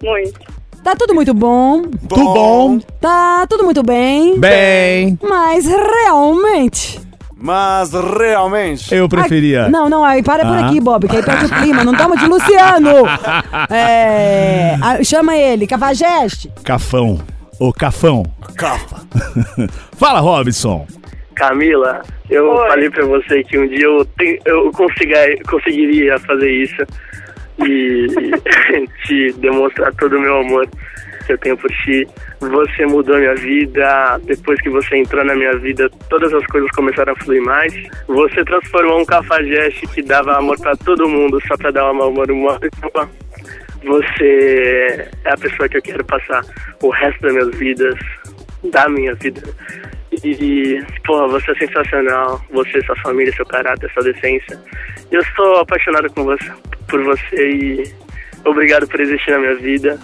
Muito. 0.04 0.40
Tá 0.84 0.96
tudo 0.96 1.16
muito 1.16 1.34
bom. 1.34 1.82
Tudo 2.10 2.24
bom? 2.34 2.80
Tá 3.02 3.48
tudo 3.50 3.64
muito 3.64 3.82
bem. 3.82 4.38
Bem. 4.40 5.18
Mas 5.28 5.66
realmente. 5.66 7.00
Mas 7.46 7.92
realmente. 7.92 8.96
Eu 8.96 9.10
preferia. 9.10 9.66
Ai, 9.66 9.70
não, 9.70 9.90
não, 9.90 10.02
aí 10.06 10.24
para 10.24 10.46
por 10.46 10.56
Ah. 10.58 10.66
aqui, 10.68 10.80
Bob, 10.80 11.10
que 11.10 11.18
aí 11.18 11.22
perde 11.24 11.46
o 11.46 11.50
clima. 11.50 11.84
Não 11.84 11.94
tamo 11.94 12.18
de 12.18 12.26
Luciano. 12.26 12.90
É, 13.70 14.78
chama 15.04 15.36
ele, 15.36 15.68
Cafajeste. 15.68 16.50
Cafão. 16.64 17.20
Ô, 17.60 17.74
Cafão. 17.74 18.24
Cafa. 18.56 19.02
Fala, 19.98 20.20
Robson. 20.22 20.88
Camila, 21.36 22.02
eu 22.30 22.46
Oi. 22.50 22.68
falei 22.70 22.90
pra 22.90 23.06
você 23.06 23.44
que 23.44 23.58
um 23.58 23.68
dia 23.68 23.84
eu, 23.86 24.06
te- 24.18 24.40
eu 24.46 24.72
consiga, 24.72 25.18
conseguiria 25.50 26.18
fazer 26.20 26.50
isso 26.50 26.82
e 27.66 28.08
te 29.06 29.34
demonstrar 29.40 29.94
todo 29.96 30.16
o 30.16 30.20
meu 30.22 30.40
amor 30.40 30.68
que 31.26 31.34
eu 31.34 31.38
tenho 31.38 31.58
por 31.58 31.70
ti. 31.70 32.08
Você 32.40 32.86
mudou 32.86 33.18
minha 33.18 33.36
vida, 33.36 34.20
depois 34.24 34.60
que 34.62 34.70
você 34.70 34.98
entrou 34.98 35.24
na 35.24 35.36
minha 35.36 35.58
vida, 35.58 35.90
todas 36.10 36.34
as 36.34 36.46
coisas 36.48 36.70
começaram 36.72 37.14
a 37.14 37.16
fluir 37.18 37.42
mais. 37.44 37.74
Você 38.08 38.44
transformou 38.44 39.02
um 39.02 39.06
cafajeste 39.06 39.88
que 39.88 40.02
dava 40.02 40.38
amor 40.38 40.60
pra 40.60 40.76
todo 40.76 41.08
mundo 41.08 41.40
só 41.48 41.56
pra 41.58 41.72
dar 41.72 41.86
um 41.92 42.04
amor 42.04 42.30
humano. 42.30 42.60
Você 43.84 45.10
é 45.26 45.32
a 45.32 45.38
pessoa 45.38 45.68
que 45.68 45.78
eu 45.78 45.82
quero 45.82 46.06
passar 46.06 46.42
o 46.82 46.90
resto 46.90 47.22
das 47.22 47.34
minhas 47.34 47.56
vidas, 47.58 47.96
da 48.72 48.88
minha 48.88 49.14
vida. 49.16 49.42
E, 50.24 50.82
porra, 51.06 51.28
você 51.28 51.52
é 51.52 51.56
sensacional. 51.56 52.42
Você, 52.52 52.82
sua 52.82 52.96
família, 52.98 53.34
seu 53.34 53.46
caráter, 53.46 53.92
sua 53.92 54.04
decência. 54.04 54.60
Eu 55.12 55.20
estou 55.22 55.58
apaixonado 55.58 56.10
com 56.14 56.24
você, 56.24 56.52
por 56.88 57.04
você 57.04 57.50
e 57.50 57.94
obrigado 58.46 58.88
por 58.88 59.00
existir 59.00 59.32
na 59.32 59.40
minha 59.40 59.56
vida. 59.56 60.00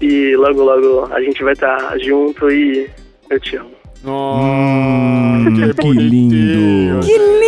E 0.00 0.34
logo, 0.36 0.62
logo 0.62 1.12
a 1.12 1.20
gente 1.20 1.42
vai 1.42 1.52
estar 1.52 1.98
junto 1.98 2.50
e 2.50 2.88
eu 3.28 3.38
te 3.40 3.56
amo. 3.56 3.70
Hum, 4.04 5.44
que 5.80 5.92
lindo. 5.92 7.06
Que 7.06 7.18
lindo! 7.18 7.40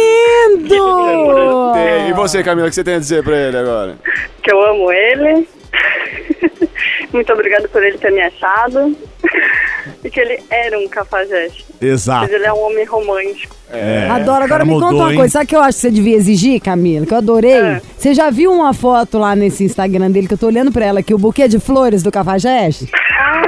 E 2.09 2.15
você, 2.15 2.43
Camila, 2.43 2.67
o 2.67 2.69
que 2.69 2.75
você 2.75 2.85
tem 2.85 2.97
a 2.97 2.99
dizer 2.99 3.25
pra 3.25 3.35
ele 3.35 3.57
agora? 3.57 3.97
Que 4.43 4.53
eu 4.53 4.63
amo 4.63 4.93
ele. 4.93 5.49
Muito 7.11 7.33
obrigada 7.33 7.67
por 7.69 7.83
ele 7.83 7.97
ter 7.97 8.13
me 8.13 8.21
achado. 8.21 8.95
e 10.05 10.11
que 10.11 10.21
ele 10.21 10.43
era 10.51 10.79
um 10.79 10.89
cafajeste. 10.89 11.65
Exato. 11.81 12.23
Mas 12.23 12.33
ele 12.33 12.45
é 12.45 12.53
um 12.53 12.61
homem 12.65 12.85
romântico. 12.85 13.57
É, 13.71 14.07
Adoro. 14.11 14.45
Agora 14.45 14.65
me 14.65 14.73
conta 14.75 14.87
mudou, 14.87 15.01
uma 15.01 15.11
hein? 15.11 15.17
coisa. 15.19 15.33
Sabe 15.33 15.45
o 15.45 15.49
que 15.49 15.57
eu 15.57 15.61
acho 15.61 15.77
que 15.79 15.83
você 15.83 15.91
devia 15.91 16.17
exigir, 16.17 16.61
Camila? 16.61 17.07
Que 17.07 17.15
eu 17.15 17.19
adorei? 17.19 17.53
É. 17.55 17.83
Você 17.97 18.13
já 18.15 18.29
viu 18.31 18.53
uma 18.53 18.75
foto 18.75 19.19
lá 19.19 19.35
nesse 19.35 19.65
Instagram 19.65 20.11
dele 20.11 20.29
que 20.29 20.35
eu 20.35 20.39
tô 20.39 20.47
olhando 20.47 20.71
pra 20.71 20.85
ela 20.85 21.01
aqui, 21.01 21.15
o 21.15 21.19
buquê 21.19 21.49
de 21.49 21.59
flores 21.59 22.03
do 22.03 22.11
Cafajeste? 22.11 22.89
Ah. 23.19 23.43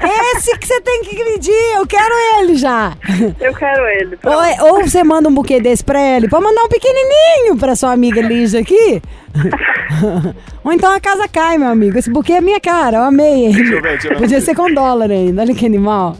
Esse 0.36 0.56
que 0.58 0.66
você 0.66 0.80
tem 0.80 1.02
que 1.02 1.16
pedir, 1.16 1.76
eu 1.76 1.86
quero 1.86 2.14
ele 2.38 2.54
já. 2.54 2.96
eu 3.40 3.54
quero 3.54 3.86
ele. 3.88 4.18
Ou, 4.24 4.42
é- 4.42 4.62
ou 4.62 4.82
você 4.82 5.04
manda 5.04 5.28
um 5.28 5.34
buquê 5.34 5.60
desse 5.60 5.84
pra 5.84 6.00
ele, 6.00 6.28
pode 6.28 6.44
mandar 6.44 6.62
um 6.64 6.68
pequenininho 6.68 7.56
pra 7.58 7.74
sua 7.76 7.92
amiga 7.92 8.20
Lígia 8.22 8.60
aqui. 8.60 9.02
ou 10.64 10.72
então 10.72 10.92
a 10.92 11.00
casa 11.00 11.28
cai, 11.28 11.58
meu 11.58 11.68
amigo. 11.68 11.98
Esse 11.98 12.10
buquê 12.10 12.34
é 12.34 12.40
minha 12.40 12.60
cara, 12.60 12.98
eu 12.98 13.02
amei 13.02 13.46
ele. 13.46 13.74
eu 13.76 13.82
ver, 13.82 13.92
deixa 13.92 14.08
eu 14.08 14.12
ver. 14.14 14.18
Podia 14.20 14.40
ser 14.40 14.49
com 14.54 14.72
dólar 14.72 15.10
ainda, 15.10 15.42
olha 15.42 15.54
que 15.54 15.66
animal. 15.66 16.16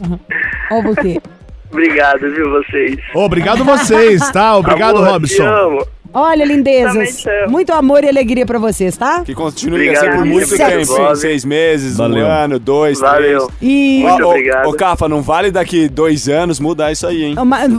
Olha 0.71 0.79
o 0.79 0.83
buquê. 0.83 1.21
Obrigado, 1.71 2.19
viu, 2.19 2.49
vocês. 2.49 2.97
Obrigado 3.13 3.63
vocês, 3.63 4.29
tá? 4.31 4.57
Obrigado, 4.57 4.97
Amor, 4.97 5.07
Te 5.07 5.11
Robson. 5.39 5.45
amo. 5.45 5.87
Olha, 6.13 6.43
lindezas. 6.43 7.23
Muito 7.47 7.71
amor 7.71 8.03
e 8.03 8.09
alegria 8.09 8.45
pra 8.45 8.59
vocês, 8.59 8.97
tá? 8.97 9.23
Que 9.23 9.33
continue 9.33 9.75
Obrigado, 9.75 10.07
assim 10.07 10.17
por 10.17 10.25
muito 10.25 10.45
Obrigado. 10.45 10.69
tempo. 10.71 11.15
Seis 11.15 11.45
meses, 11.45 11.97
Valeu. 11.97 12.25
um 12.25 12.29
ano, 12.29 12.59
dois, 12.59 12.99
Valeu. 12.99 13.47
três. 13.47 13.59
E. 13.61 14.03
Muito 14.03 14.25
obrigado. 14.25 14.67
Ô, 14.67 14.73
Cafa, 14.73 15.07
não 15.07 15.21
vale 15.21 15.51
daqui 15.51 15.87
dois 15.87 16.27
anos 16.27 16.59
mudar 16.59 16.91
isso 16.91 17.07
aí, 17.07 17.23
hein? 17.23 17.35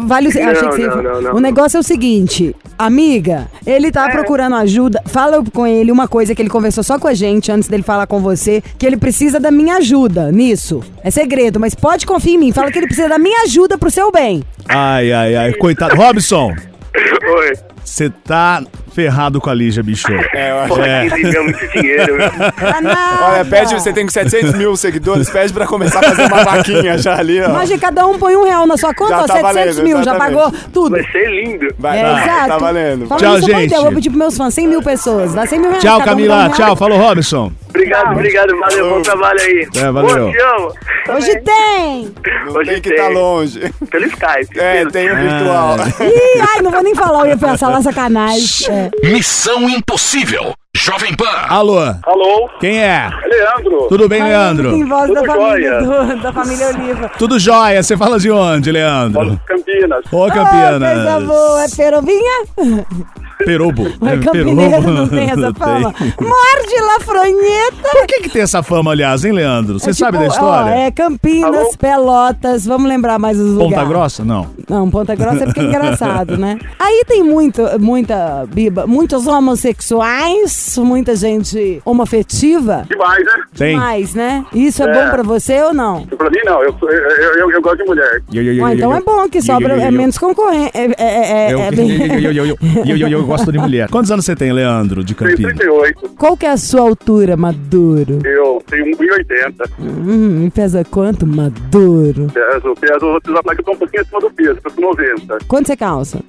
Vale 0.07 0.29
o... 0.29 0.31
Achei 0.31 0.47
que 0.47 0.65
você... 0.65 0.87
não, 0.87 1.03
não, 1.03 1.23
não. 1.23 1.35
O 1.35 1.41
negócio 1.41 1.77
é 1.77 1.81
o 1.81 1.83
seguinte, 1.83 2.57
amiga, 2.79 3.49
ele 3.67 3.91
tá 3.91 4.09
procurando 4.09 4.57
ajuda. 4.57 5.03
Fala 5.07 5.43
com 5.53 5.67
ele 5.67 5.93
uma 5.93 6.09
coisa 6.09 6.35
que 6.35 6.41
ele 6.41 6.51
conversou 6.51 6.83
só 6.83 6.99
com 6.99 7.09
a 7.09 7.15
gente 7.15 7.53
antes 7.53 7.69
dele 7.69 7.83
falar 7.83 8.07
com 8.07 8.21
você, 8.21 8.63
que 8.79 8.87
ele 8.87 8.97
precisa 8.97 9.39
da 9.39 9.51
minha 9.51 9.77
ajuda 9.77 10.33
nisso. 10.33 10.81
É 11.05 11.11
segredo, 11.11 11.61
mas 11.61 11.75
pode 11.75 12.07
confiar 12.07 12.35
em 12.35 12.39
mim. 12.39 12.53
Fala 12.53 12.71
que 12.71 12.79
ele 12.79 12.87
precisa 12.87 13.09
da 13.09 13.19
minha 13.19 13.43
ajuda 13.43 13.77
pro 13.77 13.91
seu 13.91 14.11
bem. 14.11 14.43
Ai, 14.69 15.13
ai, 15.13 15.37
ai. 15.37 15.53
Coitado. 15.55 15.95
Robson, 15.95 16.53
Oi. 16.95 17.72
Você 17.85 18.11
tá 18.11 18.63
ferrado 18.95 19.41
com 19.41 19.51
a 19.51 19.55
Lígia, 19.55 19.83
bicho. 19.83 20.09
É, 20.35 20.51
eu 20.51 20.59
acho. 20.61 20.81
É. 20.83 21.09
15 21.11 21.23
mil 21.23 21.41
é 21.41 21.45
muito 21.45 21.69
dinheiro? 21.69 22.17
Ah. 22.61 23.31
Olha, 23.33 23.45
pede, 23.45 23.75
você 23.75 23.93
tem 23.93 24.09
700 24.09 24.55
mil 24.55 24.77
seguidores, 24.77 25.29
pede 25.31 25.53
pra 25.53 25.67
começar 25.67 26.01
a 26.01 26.03
fazer 26.03 26.27
uma 26.27 26.45
vaquinha 26.45 26.99
já 26.99 27.19
ali, 27.19 27.41
ó. 27.41 27.47
Imagina, 27.51 27.79
cada 27.81 28.07
um 28.07 28.19
põe 28.19 28.37
um 28.37 28.45
real 28.45 28.67
na 28.67 28.77
sua 28.77 28.95
conta, 28.95 29.17
ó, 29.19 29.27
tá 29.27 29.35
700 29.35 29.43
valendo, 29.55 29.83
mil, 29.85 30.03
já 30.03 30.15
pagou 30.15 30.53
tudo. 30.73 30.91
Vai 30.93 31.05
ser 31.11 31.29
lindo. 31.31 31.69
Vai, 31.79 31.99
É, 31.99 32.03
vai, 32.03 32.23
exato. 32.25 32.49
tá 32.49 32.59
valendo. 32.59 33.07
Falando 33.07 33.23
Tchau, 33.25 33.39
isso, 33.39 33.47
gente. 33.51 33.75
Eu 33.75 33.83
vou 33.83 33.93
pedir 33.93 34.11
pros 34.11 34.19
meus 34.19 34.37
fãs 34.37 34.55
100 34.55 34.69
mil 34.69 34.83
pessoas. 34.83 35.35
Dá 35.35 35.47
100 35.47 35.59
mil 35.59 35.69
reais. 35.71 35.83
Tchau, 35.85 35.99
um 35.99 36.03
um 36.03 36.05
Camila. 36.05 36.37
real. 36.43 36.53
Tchau. 36.53 36.77
Falou, 36.77 36.99
Robson. 36.99 37.53
Obrigado, 37.71 38.13
obrigado. 38.13 38.59
Valeu, 38.59 38.91
bom 38.91 39.03
trabalho 39.03 39.41
aí. 39.41 39.69
É, 39.77 39.91
valeu. 39.91 40.27
Pô, 40.27 40.33
te 40.33 40.39
amo. 40.43 40.73
Hoje 41.17 41.41
tem! 41.41 42.15
Não 42.47 42.53
Hoje 42.55 42.71
tem 42.71 42.81
que 42.81 42.89
tem. 42.91 42.99
tá 42.99 43.09
longe. 43.09 43.73
Pelo 43.91 44.07
Skype. 44.07 44.59
É, 44.61 44.79
Pelo- 44.79 44.91
tem 44.93 45.11
o 45.11 45.17
virtual. 45.17 45.77
Ih, 46.01 46.41
ai, 46.55 46.63
não 46.63 46.71
vou 46.71 46.83
nem 46.83 46.95
falar, 46.95 47.21
eu 47.21 47.27
ia 47.29 47.37
pensar 47.37 47.69
lá 47.71 47.83
sacanagem. 47.83 48.69
É. 48.71 48.82
Missão 49.05 49.69
Impossível. 49.69 50.53
Jovem 50.75 51.15
Pan. 51.15 51.27
Alô, 51.49 51.79
Alô, 51.81 52.49
quem 52.59 52.83
é? 52.83 53.09
Leandro. 53.27 53.89
Tudo 53.89 54.09
bem, 54.09 54.21
Tem 54.23 54.29
Leandro? 54.31 54.71
voz 54.89 55.13
da 55.13 55.21
Tudo 55.21 55.27
família, 55.27 55.81
jóia. 55.81 55.83
do- 55.83 56.23
da 56.23 56.33
família 56.33 56.69
Oliva. 56.69 57.09
Tudo 57.19 57.39
jóia. 57.39 57.83
Você 57.83 57.97
fala 57.97 58.19
de 58.19 58.31
onde, 58.31 58.73
Leandro? 58.73 59.39
Campinas. 59.47 60.03
Ô, 60.11 60.25
Ah, 60.25 60.31
coisa 60.33 60.45
Campinas. 60.51 61.25
boa, 61.25 61.65
é 61.65 61.69
perovinha? 61.77 62.45
Perobo. 63.45 63.87
Mas 64.01 64.13
É, 64.13 64.19
campineiro 64.25 64.91
não 64.91 65.09
tem 65.09 65.25
essa 65.31 65.53
Tem. 65.53 65.55
fama. 65.55 65.95
Morde 66.21 66.81
lafronheta. 66.99 67.89
Por 67.93 68.07
que 68.07 68.21
que 68.23 68.29
tem 68.29 68.43
essa 68.43 68.63
fama, 68.63 68.91
aliás, 68.93 69.25
hein, 69.25 69.33
Leandro? 69.33 69.79
Você 69.79 69.91
É 69.91 69.93
sabe 69.93 70.19
tipo, 70.19 70.29
da 70.29 70.35
história? 70.35 70.73
ó, 70.73 70.75
é 70.79 70.91
Campinas, 70.91 71.55
Alô? 71.57 71.75
Pelotas, 71.79 72.65
vamos 72.67 72.89
lembrar 72.89 73.19
mais 73.19 73.39
os 73.39 73.53
Ponta 73.55 73.65
lugares. 73.65 73.89
Grossa? 73.89 74.25
Não. 74.25 74.47
Não, 74.69 74.91
Ponta 74.91 75.15
Grossa 75.15 75.43
é 75.45 75.47
porque 75.47 75.61
é 75.61 75.65
engraçado, 75.65 76.37
né? 76.37 76.59
Aí 76.79 77.05
tem 77.07 77.23
muito, 77.23 77.63
muita, 77.81 78.47
Biba, 78.53 78.87
muitos 78.87 79.27
homossexuais, 79.27 80.77
muita 80.79 81.15
gente 81.17 81.81
homofetiva. 81.85 82.85
Demais, 82.89 83.25
né? 83.25 83.33
Tem. 83.57 83.77
Mas, 83.77 84.15
né? 84.15 84.45
Isso 84.53 84.83
é, 84.83 84.87
É. 84.87 84.93
bom 85.05 85.11
pra 85.11 85.23
você 85.23 85.61
ou 85.63 85.75
não? 85.75 86.07
Pra 86.07 86.31
mim, 86.31 86.39
não. 86.45 86.63
Eu, 86.63 86.75
eu, 86.83 87.39
eu, 87.39 87.51
eu 87.51 87.63
gosto 87.63 87.79
de 87.79 87.85
mulher. 87.85 88.23
Eu, 88.33 88.43
eu, 88.43 88.55
eu, 88.55 88.67
eu, 88.69 88.75
então 88.75 88.91
eu, 88.91 88.97
é 88.97 89.01
bom 89.01 89.29
que 89.29 89.41
sobra, 89.43 89.75
eu, 89.75 89.81
eu, 89.81 89.87
é 89.87 89.91
menos 89.91 90.19
concorrente. 90.19 90.71
É, 90.75 90.85
é, 90.85 91.49
é, 91.49 91.53
Eu, 91.53 91.59
é 91.61 91.69
eu, 91.69 91.73
bem- 91.77 91.91
eu, 91.91 92.07
eu, 92.07 92.33
eu, 92.33 92.47
eu, 92.47 92.57
eu, 92.87 92.97
eu, 92.97 93.09
eu 93.09 93.32
gosto 93.33 93.53
de 93.53 93.59
mulher. 93.59 93.89
Quantos 93.91 94.11
anos 94.11 94.25
você 94.25 94.35
tem, 94.37 94.53
Leandro, 94.53 95.03
de 95.05 95.15
Tenho 95.15 95.31
Campinas? 95.31 95.57
38. 95.57 96.11
Qual 96.17 96.37
que 96.37 96.47
é 96.47 96.51
a 96.51 96.57
sua 96.57 96.83
altura, 96.83 97.37
Maduro? 97.37 98.19
Eu 98.25 98.63
tenho 98.69 98.87
1,80. 98.97 99.71
Hum, 99.81 100.51
pesa 100.51 100.85
quanto, 100.85 101.27
Maduro? 101.27 102.27
Peso, 102.33 102.75
peso, 102.81 103.01
vou 103.01 103.21
precisar 103.21 103.43
falar 103.43 103.55
que 103.55 103.61
eu 103.61 103.65
tô 103.65 103.73
um 103.73 103.77
pouquinho 103.77 104.03
acima 104.03 104.21
do 104.21 104.31
peso, 104.31 104.59
tô 104.63 104.71
com 104.71 104.81
90. 104.83 105.39
Quanto 105.49 105.67
você 105.67 105.77
calça? 105.77 106.21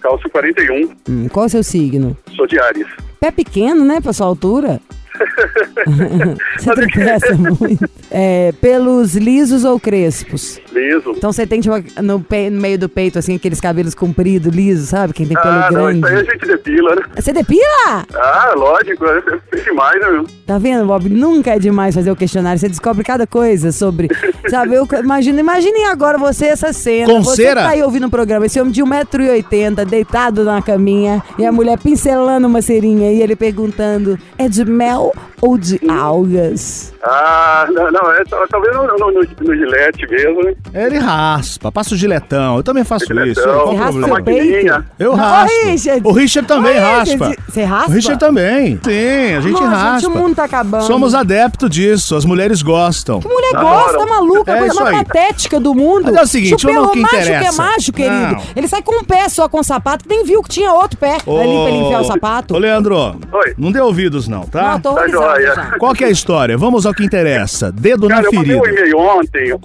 Calço 0.00 0.28
41, 0.30 0.90
Hum, 1.08 1.28
qual 1.28 1.44
é 1.44 1.46
o 1.46 1.50
seu 1.50 1.62
signo? 1.62 2.16
sou 2.36 2.46
de 2.46 2.58
Ares. 2.58 2.86
Pé 3.20 3.30
pequeno, 3.32 3.84
né, 3.84 4.00
pra 4.00 4.12
sua 4.12 4.26
altura? 4.26 4.80
você 6.58 6.70
tropeça 6.74 7.34
muito. 7.34 7.88
É, 8.10 8.52
pelos 8.60 9.14
lisos 9.14 9.64
ou 9.64 9.78
crespos? 9.78 10.60
Liso. 10.72 11.12
Então 11.16 11.32
você 11.32 11.46
tem 11.46 11.60
tipo, 11.60 11.74
no, 12.02 12.20
pe- 12.20 12.50
no 12.50 12.60
meio 12.60 12.78
do 12.78 12.88
peito, 12.88 13.18
assim, 13.18 13.36
aqueles 13.36 13.60
cabelos 13.60 13.94
compridos, 13.94 14.52
lisos, 14.54 14.88
sabe? 14.90 15.12
Quem 15.12 15.26
tem 15.26 15.36
pelo 15.36 15.48
Ah, 15.54 15.68
não, 15.70 15.84
grande. 15.84 15.98
isso 15.98 16.06
aí 16.06 16.14
a 16.16 16.24
gente 16.32 16.46
depila, 16.46 16.94
né? 16.96 17.02
Você 17.16 17.32
depila? 17.32 18.06
Ah, 18.14 18.52
lógico, 18.56 19.04
é 19.06 19.18
é 19.52 19.60
demais, 19.60 20.00
né? 20.00 20.10
meu? 20.10 20.24
Tá 20.46 20.58
vendo, 20.58 20.86
Bob? 20.86 21.08
Nunca 21.08 21.54
é 21.54 21.58
demais 21.58 21.94
fazer 21.94 22.10
o 22.10 22.16
questionário. 22.16 22.58
Você 22.58 22.68
descobre 22.68 23.04
cada 23.04 23.26
coisa 23.26 23.72
sobre. 23.72 24.08
Sabe, 24.48 24.74
eu 24.74 24.86
imagino, 25.02 25.38
imaginem 25.38 25.86
agora 25.86 26.16
você 26.18 26.46
essa 26.46 26.72
cena. 26.72 27.12
Com 27.12 27.22
você 27.22 27.42
cera? 27.42 27.62
tá 27.62 27.68
aí 27.70 27.82
ouvindo 27.82 28.06
o 28.06 28.10
programa, 28.10 28.46
esse 28.46 28.60
homem 28.60 28.72
de 28.72 28.82
1,80m, 28.82 29.84
deitado 29.84 30.44
na 30.44 30.62
caminha, 30.62 31.22
e 31.38 31.44
a 31.44 31.52
mulher 31.52 31.78
pincelando 31.78 32.46
uma 32.46 32.62
cerinha 32.62 33.10
e 33.12 33.20
ele 33.22 33.36
perguntando: 33.36 34.18
é 34.38 34.48
de 34.48 34.64
mel 34.64 35.07
ou 35.40 35.56
de 35.58 35.80
algas? 35.88 36.92
Ah, 37.02 37.66
não, 37.72 37.90
não 37.92 38.12
é, 38.12 38.24
tal- 38.24 38.46
talvez 38.48 38.74
no, 38.74 38.86
no, 38.86 38.96
no, 38.98 39.12
no 39.12 39.56
gilete 39.56 40.06
mesmo, 40.10 40.42
né? 40.42 40.54
Ele 40.74 40.98
raspa, 40.98 41.70
passa 41.70 41.94
o 41.94 41.96
giletão. 41.96 42.56
Eu 42.56 42.62
também 42.62 42.82
faço 42.84 43.04
isso. 43.04 43.14
Giletão. 43.14 43.44
Qual 43.44 43.66
Você 43.68 43.74
o 43.74 43.76
raspa 43.78 43.92
problema? 43.92 44.14
seu 44.16 44.24
peito? 44.24 44.46
maquininha. 44.48 44.86
Eu 44.98 45.10
Não, 45.10 45.16
raspo. 45.24 45.56
ô, 45.56 45.64
Richard. 45.70 46.02
O 46.08 46.12
Richard 46.12 46.48
também 46.48 46.76
Ô, 46.76 46.80
raspa. 46.80 47.04
Richard, 47.28 47.38
Você 47.48 47.64
raspa? 47.64 47.90
O 47.90 47.94
Richard 47.94 48.20
também. 48.20 48.80
Sim, 48.84 49.34
a 49.36 49.40
gente 49.40 49.52
Nossa, 49.52 49.66
raspa. 49.68 50.00
gente, 50.00 50.06
o 50.06 50.10
mundo 50.22 50.34
tá 50.34 50.44
acabando. 50.44 50.84
Somos 50.84 51.14
adeptos 51.14 51.70
disso, 51.70 52.16
as 52.16 52.24
mulheres 52.24 52.60
gostam. 52.62 53.20
Que 53.20 53.28
mulher 53.28 53.54
Adoro. 53.54 53.68
gosta, 53.92 54.06
maluca, 54.06 54.50
É 54.50 54.54
a 54.54 54.58
coisa 54.58 54.74
isso 54.74 54.82
mais 54.82 54.98
patética 54.98 55.60
do 55.60 55.74
mundo. 55.74 56.02
Mas 56.06 56.16
é 56.16 56.22
o 56.22 56.26
seguinte, 56.26 56.60
Chupeu 56.60 56.74
vamos 56.74 56.88
ao 56.88 56.92
que 57.08 57.16
é 57.16 57.20
interessa. 57.22 57.62
macho, 57.62 57.92
querido. 57.92 58.14
Não. 58.32 58.42
Ele 58.56 58.68
sai 58.68 58.82
com 58.82 59.00
um 59.00 59.04
pé 59.04 59.28
só 59.28 59.48
com 59.48 59.62
sapato, 59.62 60.04
que 60.04 60.10
nem 60.10 60.24
viu 60.24 60.42
que 60.42 60.48
tinha 60.48 60.72
outro 60.72 60.98
pé 60.98 61.12
ali 61.14 61.22
pra 61.24 61.34
ele 61.70 61.76
enfiar 61.84 62.00
o 62.00 62.04
sapato. 62.04 62.54
Ô, 62.54 62.58
Leandro, 62.58 62.96
Oi. 63.32 63.54
não 63.56 63.70
dê 63.70 63.80
ouvidos 63.80 64.26
não, 64.28 64.42
tá? 64.42 64.72
Não, 64.72 64.80
tô 64.90 65.00
Tá 65.00 65.08
joia. 65.08 65.54
já. 65.54 65.78
Qual 65.78 65.94
que 65.94 66.04
é 66.04 66.06
a 66.08 66.10
história? 66.10 66.56
Vamos 66.56 66.86
ao 66.86 66.94
que 66.94 67.04
interessa. 67.04 67.70
Dedo 67.72 68.08
Cara, 68.08 68.22
na 68.22 68.28
eu 68.28 68.32
mandei 68.32 68.60
ferida. 68.60 68.62
um 68.62 68.78
e-mail 68.78 68.98
ontem. 68.98 69.48
Eu- 69.48 69.58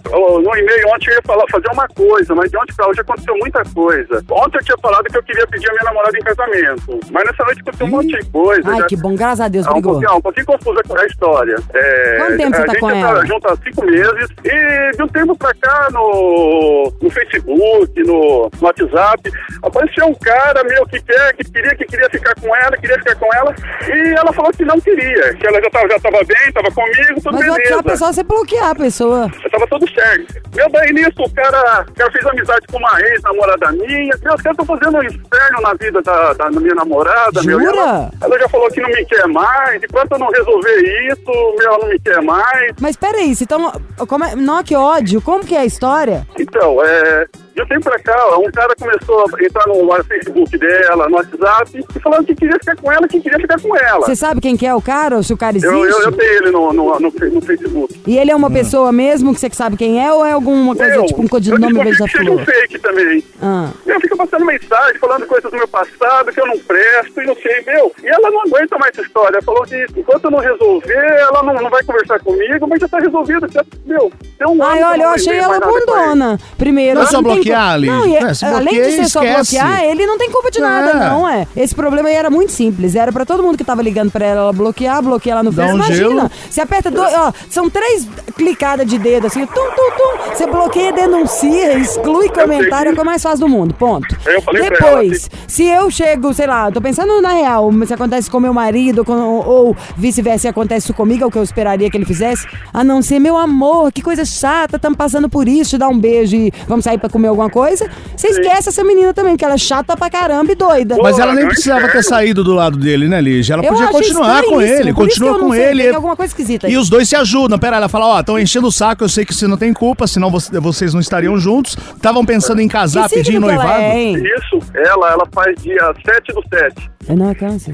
No 0.44 0.58
e-mail 0.58 0.88
ontem 0.94 1.10
eu 1.10 1.16
ia 1.16 1.22
falar, 1.26 1.44
fazer 1.52 1.68
uma 1.72 1.88
coisa, 1.90 2.36
mas 2.36 2.50
de 2.52 2.58
ontem 2.58 2.74
pra 2.76 2.88
hoje 2.88 3.02
aconteceu 3.02 3.36
muita 3.38 3.64
coisa. 3.74 4.24
Ontem 4.32 4.58
eu 4.58 4.64
tinha 4.64 4.78
falado 4.82 5.04
que 5.06 5.18
eu 5.18 5.24
queria 5.24 5.48
pedir 5.48 5.70
a 5.70 5.74
minha 5.74 5.84
namorada 5.84 6.18
em 6.18 6.22
casamento. 6.22 7.00
Mas 7.12 7.24
nessa 7.26 7.44
noite 7.44 7.62
aconteceu 7.62 7.86
um 7.88 7.90
monte 7.90 8.08
de 8.20 8.26
coisa. 8.32 8.70
Ai, 8.70 8.80
já- 8.80 8.86
que 8.88 8.96
bom, 8.96 9.16
graças 9.16 9.42
a 9.42 9.48
Deus, 9.48 9.66
É 9.66 9.70
um 9.70 9.74
brigou. 9.74 9.94
pouquinho, 9.94 10.18
um 10.18 10.22
pouquinho 10.22 10.46
confusa 10.46 10.82
a 10.98 11.06
história. 11.06 11.56
É, 11.74 12.18
Quanto 12.18 12.38
tempo 12.38 12.56
você 12.56 12.62
a 12.62 12.66
tá 12.66 12.72
gente 12.74 12.80
com 12.82 12.90
já 12.90 12.98
ela? 12.98 13.26
junto 13.26 13.48
há 13.48 13.56
cinco 13.64 13.86
meses 13.86 14.28
e 14.44 14.98
de 14.98 15.04
um 15.04 15.08
tempo 15.08 15.38
pra 15.38 15.54
cá 15.56 15.88
no, 15.92 16.94
no 17.02 17.10
Facebook, 17.10 18.04
no, 18.04 18.50
no 18.60 18.68
WhatsApp, 18.68 19.32
apareceu 19.62 20.06
um 20.08 20.16
cara 20.16 20.64
meu 20.64 20.86
que 20.88 21.02
quer, 21.02 21.34
que 21.36 21.52
queria, 21.52 21.76
que 21.76 21.86
queria 21.86 22.10
ficar 22.10 22.36
com 22.40 22.56
ela, 22.56 22.78
queria 22.78 22.98
ficar 22.98 23.16
com 23.16 23.34
ela, 23.34 23.54
e 23.88 24.14
ela 24.18 24.34
falou 24.34 24.52
que 24.52 24.66
não 24.66 24.80
queria, 24.80 25.13
que 25.38 25.48
ela 25.48 25.62
já 25.62 25.70
tava, 25.70 25.88
já 25.90 26.00
tava 26.00 26.24
bem, 26.24 26.52
tava 26.54 26.72
comigo, 26.72 27.22
tudo 27.22 27.38
Mas 27.38 27.48
o 27.48 27.54
beleza. 27.54 27.76
WhatsApp 27.76 27.92
é 27.92 27.96
só 27.98 28.14
você 28.14 28.24
bloquear 28.24 28.70
a 28.70 28.76
pessoa. 28.76 29.32
Já 29.42 29.50
tava 29.50 29.68
tudo 29.68 29.90
certo. 29.94 30.42
Meu, 30.56 30.70
daí 30.70 30.94
nisso, 30.94 31.12
o 31.18 31.34
cara, 31.34 31.86
o 31.90 31.94
cara 31.94 32.12
fez 32.12 32.26
amizade 32.26 32.68
com 32.72 32.78
uma 32.78 33.02
ex-namorada 33.02 33.72
minha. 33.72 34.18
Meu, 34.24 34.34
os 34.34 34.42
caras 34.42 34.58
estão 34.60 34.66
fazendo 34.66 34.98
um 34.98 35.04
inferno 35.04 35.62
na 35.62 35.74
vida 35.74 36.02
da, 36.02 36.34
da 36.34 36.52
minha 36.52 36.76
namorada. 36.76 37.44
Meu, 37.44 37.60
Jura? 37.60 37.72
ela, 37.72 38.12
ela 38.22 38.40
já 38.40 38.50
falou 38.50 38.70
que 38.70 38.82
não 38.82 38.90
me 38.90 39.06
quer 39.06 39.28
mais. 39.28 39.84
Enquanto 39.84 40.12
eu 40.14 40.20
não 40.20 40.30
resolver 40.30 41.10
isso, 41.12 41.56
meu, 41.58 41.68
ela 41.68 41.78
não 41.80 41.88
me 41.88 42.00
quer 42.00 42.22
mais. 42.22 42.74
Mas 42.80 42.96
peraí, 42.96 43.34
então, 43.42 43.72
como 44.08 44.24
é, 44.24 44.36
não, 44.36 44.64
que 44.64 44.76
ódio, 44.76 45.22
como 45.22 45.46
que 45.46 45.56
é 45.56 45.60
a 45.60 45.66
história? 45.66 46.26
Então, 46.38 46.84
é, 46.84 47.26
De 47.54 47.62
um 47.62 47.68
tempo 47.68 47.82
pra 47.82 48.00
cá, 48.00 48.38
um 48.40 48.52
cara 48.52 48.74
começou 48.76 49.20
a 49.20 49.44
entrar 49.44 49.68
no 49.68 50.04
Facebook 50.06 50.58
dela, 50.58 51.08
no 51.08 51.18
WhatsApp, 51.18 51.86
e 51.96 52.00
falando 52.00 52.26
que 52.26 52.36
queria 52.36 52.58
ficar 52.58 52.76
com 52.76 52.92
ela, 52.92 53.08
que 53.08 53.22
queria 53.22 53.40
ficar 53.40 53.62
com 53.62 53.78
ela. 53.78 54.06
Você 54.06 54.16
sabe 54.16 54.42
quem 54.42 54.58
que 54.58 54.66
é 54.66 54.74
o 54.74 54.82
cara, 54.82 55.18
ou 55.18 55.24
se 55.24 55.32
o 55.34 55.38
cara 55.38 55.56
existe? 55.56 55.72
Eu, 55.72 55.86
eu, 55.86 56.02
eu 56.02 56.12
tenho 56.12 56.32
ele 56.32 56.52
no, 56.52 56.74
no, 56.74 57.00
no, 57.00 57.12
no 57.12 57.42
Facebook. 57.42 58.02
E 58.08 58.18
ele 58.18 58.32
é 58.32 58.36
uma 58.36 58.50
pessoa 58.50 58.92
mesmo 58.92 59.34
que 59.34 59.40
você 59.40 59.50
sabe 59.52 59.78
quem 59.78 60.04
é, 60.04 60.12
ou 60.12 60.26
é 60.26 60.32
alguma 60.32 60.76
coisa, 60.76 60.96
Meu, 60.96 61.06
tipo 61.06 61.22
um 61.22 61.26
eu 61.26 61.30
codinome 61.30 61.84
desconfio 61.84 62.08
que 62.08 62.18
seja 62.18 62.32
um 62.32 62.46
fake 62.46 62.80
também. 62.80 63.24
Ah. 63.40 63.70
Meu, 63.86 64.02
fica 64.02 64.18
passando 64.18 64.46
mensagem, 64.46 65.00
falando 65.00 65.28
coisas 65.28 65.52
do 65.52 65.58
meu 65.58 65.68
passado, 65.68 66.32
que 66.32 66.42
eu 66.42 66.48
não 66.48 66.58
presto 66.58 67.22
e 67.22 67.26
não 67.26 67.36
sei, 67.36 67.62
meu. 67.68 67.92
E 68.04 68.08
ela 68.08 68.32
não 68.32 68.42
aguenta 68.42 68.78
mais 68.80 68.94
essa 68.94 69.06
história. 69.06 69.36
Ela 69.36 69.44
falou 69.44 69.64
que 69.64 69.86
enquanto 69.96 70.26
eu 70.26 70.32
não 70.32 70.40
resolver, 70.40 71.06
ela 71.20 71.44
não, 71.44 71.54
não 71.54 71.70
vai 71.70 71.84
conversar 71.84 72.20
comigo, 72.20 72.68
mas 72.68 72.80
já 72.80 72.88
tá 72.88 73.00
resolvido. 73.00 73.48
Já, 73.52 73.64
meu, 73.86 74.12
tem 74.40 74.48
um 74.48 74.64
Ai, 74.64 74.84
olha, 74.84 74.98
não 74.98 75.04
eu 75.06 75.10
achei 75.12 75.38
ela 75.38 75.60
bundona. 75.60 76.40
Primeiro, 76.58 77.00
Não 77.00 77.08
só 77.08 77.22
tem 77.22 77.43
bloquear, 77.44 77.80
Liz. 77.80 77.90
Não, 77.92 78.06
e 78.08 78.16
é- 78.16 78.24
É, 78.24 78.34
se 78.34 78.46
além 78.46 78.60
bloqueia, 78.62 78.84
de 78.86 78.92
ser 78.92 79.10
só 79.10 79.24
esquece. 79.24 79.56
bloquear, 79.58 79.84
ele 79.84 80.06
não 80.06 80.18
tem 80.18 80.32
culpa 80.32 80.50
de 80.52 80.60
nada, 80.60 80.92
É. 80.92 81.10
não, 81.10 81.28
é. 81.30 81.48
Esse 81.56 81.74
problema 81.76 82.10
aí 82.10 82.16
era 82.16 82.30
muito 82.30 82.52
simples. 82.52 82.96
Era 82.96 83.12
pra 83.12 83.26
todo 83.26 83.44
mundo 83.44 83.58
que 83.58 83.64
tava 83.64 83.82
ligando 83.82 84.12
pra 84.12 84.26
ela, 84.26 84.42
ela 84.42 84.54
bloquear, 84.54 85.02
bloquear 85.02 85.36
ela 85.40 85.44
no 85.44 85.52
Face. 85.52 85.72
um 85.72 85.76
Imagina, 85.76 85.96
gelo. 85.96 86.32
você 86.50 86.62
aperta 86.62 86.90
dois, 86.92 87.14
ó, 87.16 87.32
são 87.50 87.70
três 87.70 88.08
clicadas 88.36 88.88
de 88.88 88.98
dedo, 88.98 89.28
assim, 89.28 89.46
tum, 89.46 89.54
tum, 89.54 89.92
tum. 89.98 90.34
Você 90.34 90.48
bloqueia, 90.48 90.92
denuncia, 90.92 91.78
exclui 91.78 92.30
comentário, 92.30 92.90
é 92.90 92.92
a 92.92 92.96
coisa 92.96 93.04
mais 93.04 93.22
fácil 93.22 93.40
do 93.42 93.50
mundo, 93.50 93.74
ponto. 93.74 94.16
Eu 94.26 94.42
falei 94.42 94.70
pra 94.70 94.88
ela, 94.88 95.02
Depois, 95.02 95.30
se 95.48 95.64
eu 95.66 95.90
chego, 95.92 96.34
sei 96.34 96.48
lá, 96.48 96.72
tô 96.72 96.82
pensando 96.82 97.22
na 97.22 97.34
real, 97.34 97.70
se 97.86 97.94
acontece 97.94 98.30
com 98.30 98.40
meu 98.40 98.54
marido, 98.54 99.04
com- 99.06 99.14
ou 99.14 99.76
vice-versa, 99.98 100.40
se 100.44 100.48
acontece 100.48 100.86
isso 100.88 100.94
comigo, 100.94 101.24
é 101.24 101.28
o 101.28 101.32
que 101.32 101.38
eu 101.38 101.44
esperaria 101.44 101.90
que 101.90 101.98
ele 101.98 102.06
fizesse, 102.06 102.48
a 102.74 102.84
não 102.84 103.02
ser, 103.02 103.20
meu 103.20 103.38
amor, 103.38 103.92
que 103.92 104.02
coisa 104.02 104.26
chata, 104.26 104.76
estamos 104.78 104.98
passando 104.98 105.30
por 105.30 105.48
isso, 105.48 105.72
te 105.72 105.78
dá 105.78 105.88
um 105.88 105.98
beijo 105.98 106.36
e 106.36 106.52
vamos 106.68 106.84
sair 106.86 106.98
pra 106.98 107.10
comer 107.10 107.30
alguma 107.34 107.50
coisa. 107.50 107.90
Você 108.16 108.28
esquece 108.28 108.70
essa 108.70 108.84
menina 108.84 109.14
também, 109.14 109.36
que 109.36 109.44
ela 109.44 109.56
é 109.56 109.58
chata 109.58 109.96
pra 109.98 110.10
caramba 110.10 110.52
e 110.52 110.56
doida. 110.56 110.96
Mas 111.02 111.20
ela 111.20 111.34
nem 111.34 111.44
não 111.44 111.50
precisava 111.52 111.88
ter 111.90 112.04
saído 112.04 112.44
do 112.44 112.54
lado 112.54 112.78
dele, 112.78 113.08
né, 113.08 113.20
Lígia? 113.22 113.54
Ela 113.56 113.64
podia 113.64 113.88
continuar 113.88 114.44
com 114.44 114.62
ele, 114.62 114.94
por 114.94 115.08
isso 115.08 115.20
que 115.20 115.26
continua 115.26 115.40
com 115.40 115.52
sei, 115.54 115.64
ele. 115.70 115.84
Tem 115.84 115.96
alguma 115.96 116.16
coisa 116.16 116.32
esquisita 116.32 116.68
aí. 116.68 116.74
E 116.74 116.78
os 116.78 116.90
dois 116.90 117.10
se 117.10 117.16
ajudam. 117.16 117.58
Pera, 117.60 117.78
ela 117.78 117.90
fala, 117.90 118.08
ó, 118.08 118.20
estão 118.20 118.40
enchendo 118.40 118.68
o 118.68 118.72
saco, 118.72 119.04
eu 119.04 119.10
sei 119.10 119.26
que 119.26 119.34
você 119.34 119.48
não 119.48 119.58
tem 119.58 119.74
culpa, 119.74 120.08
senão 120.08 120.30
você- 120.30 120.60
vocês 120.60 120.94
não 120.94 121.02
estariam 121.02 121.38
juntos. 121.38 121.78
Estavam 121.96 122.26
pensando 122.26 122.62
em 122.62 122.68
casar, 122.68 123.08
ela 123.12 123.40
noivado. 123.40 123.82
é? 123.82 124.12
Isso, 124.12 124.60
ela, 124.74 125.12
ela 125.12 125.28
faz 125.34 125.56
dia 125.62 125.94
7 126.06 126.34
do 126.34 126.42
7. 126.54 126.92
É, 127.08 127.16
não, 127.16 127.30
é 127.30 127.36
câncer. 127.36 127.74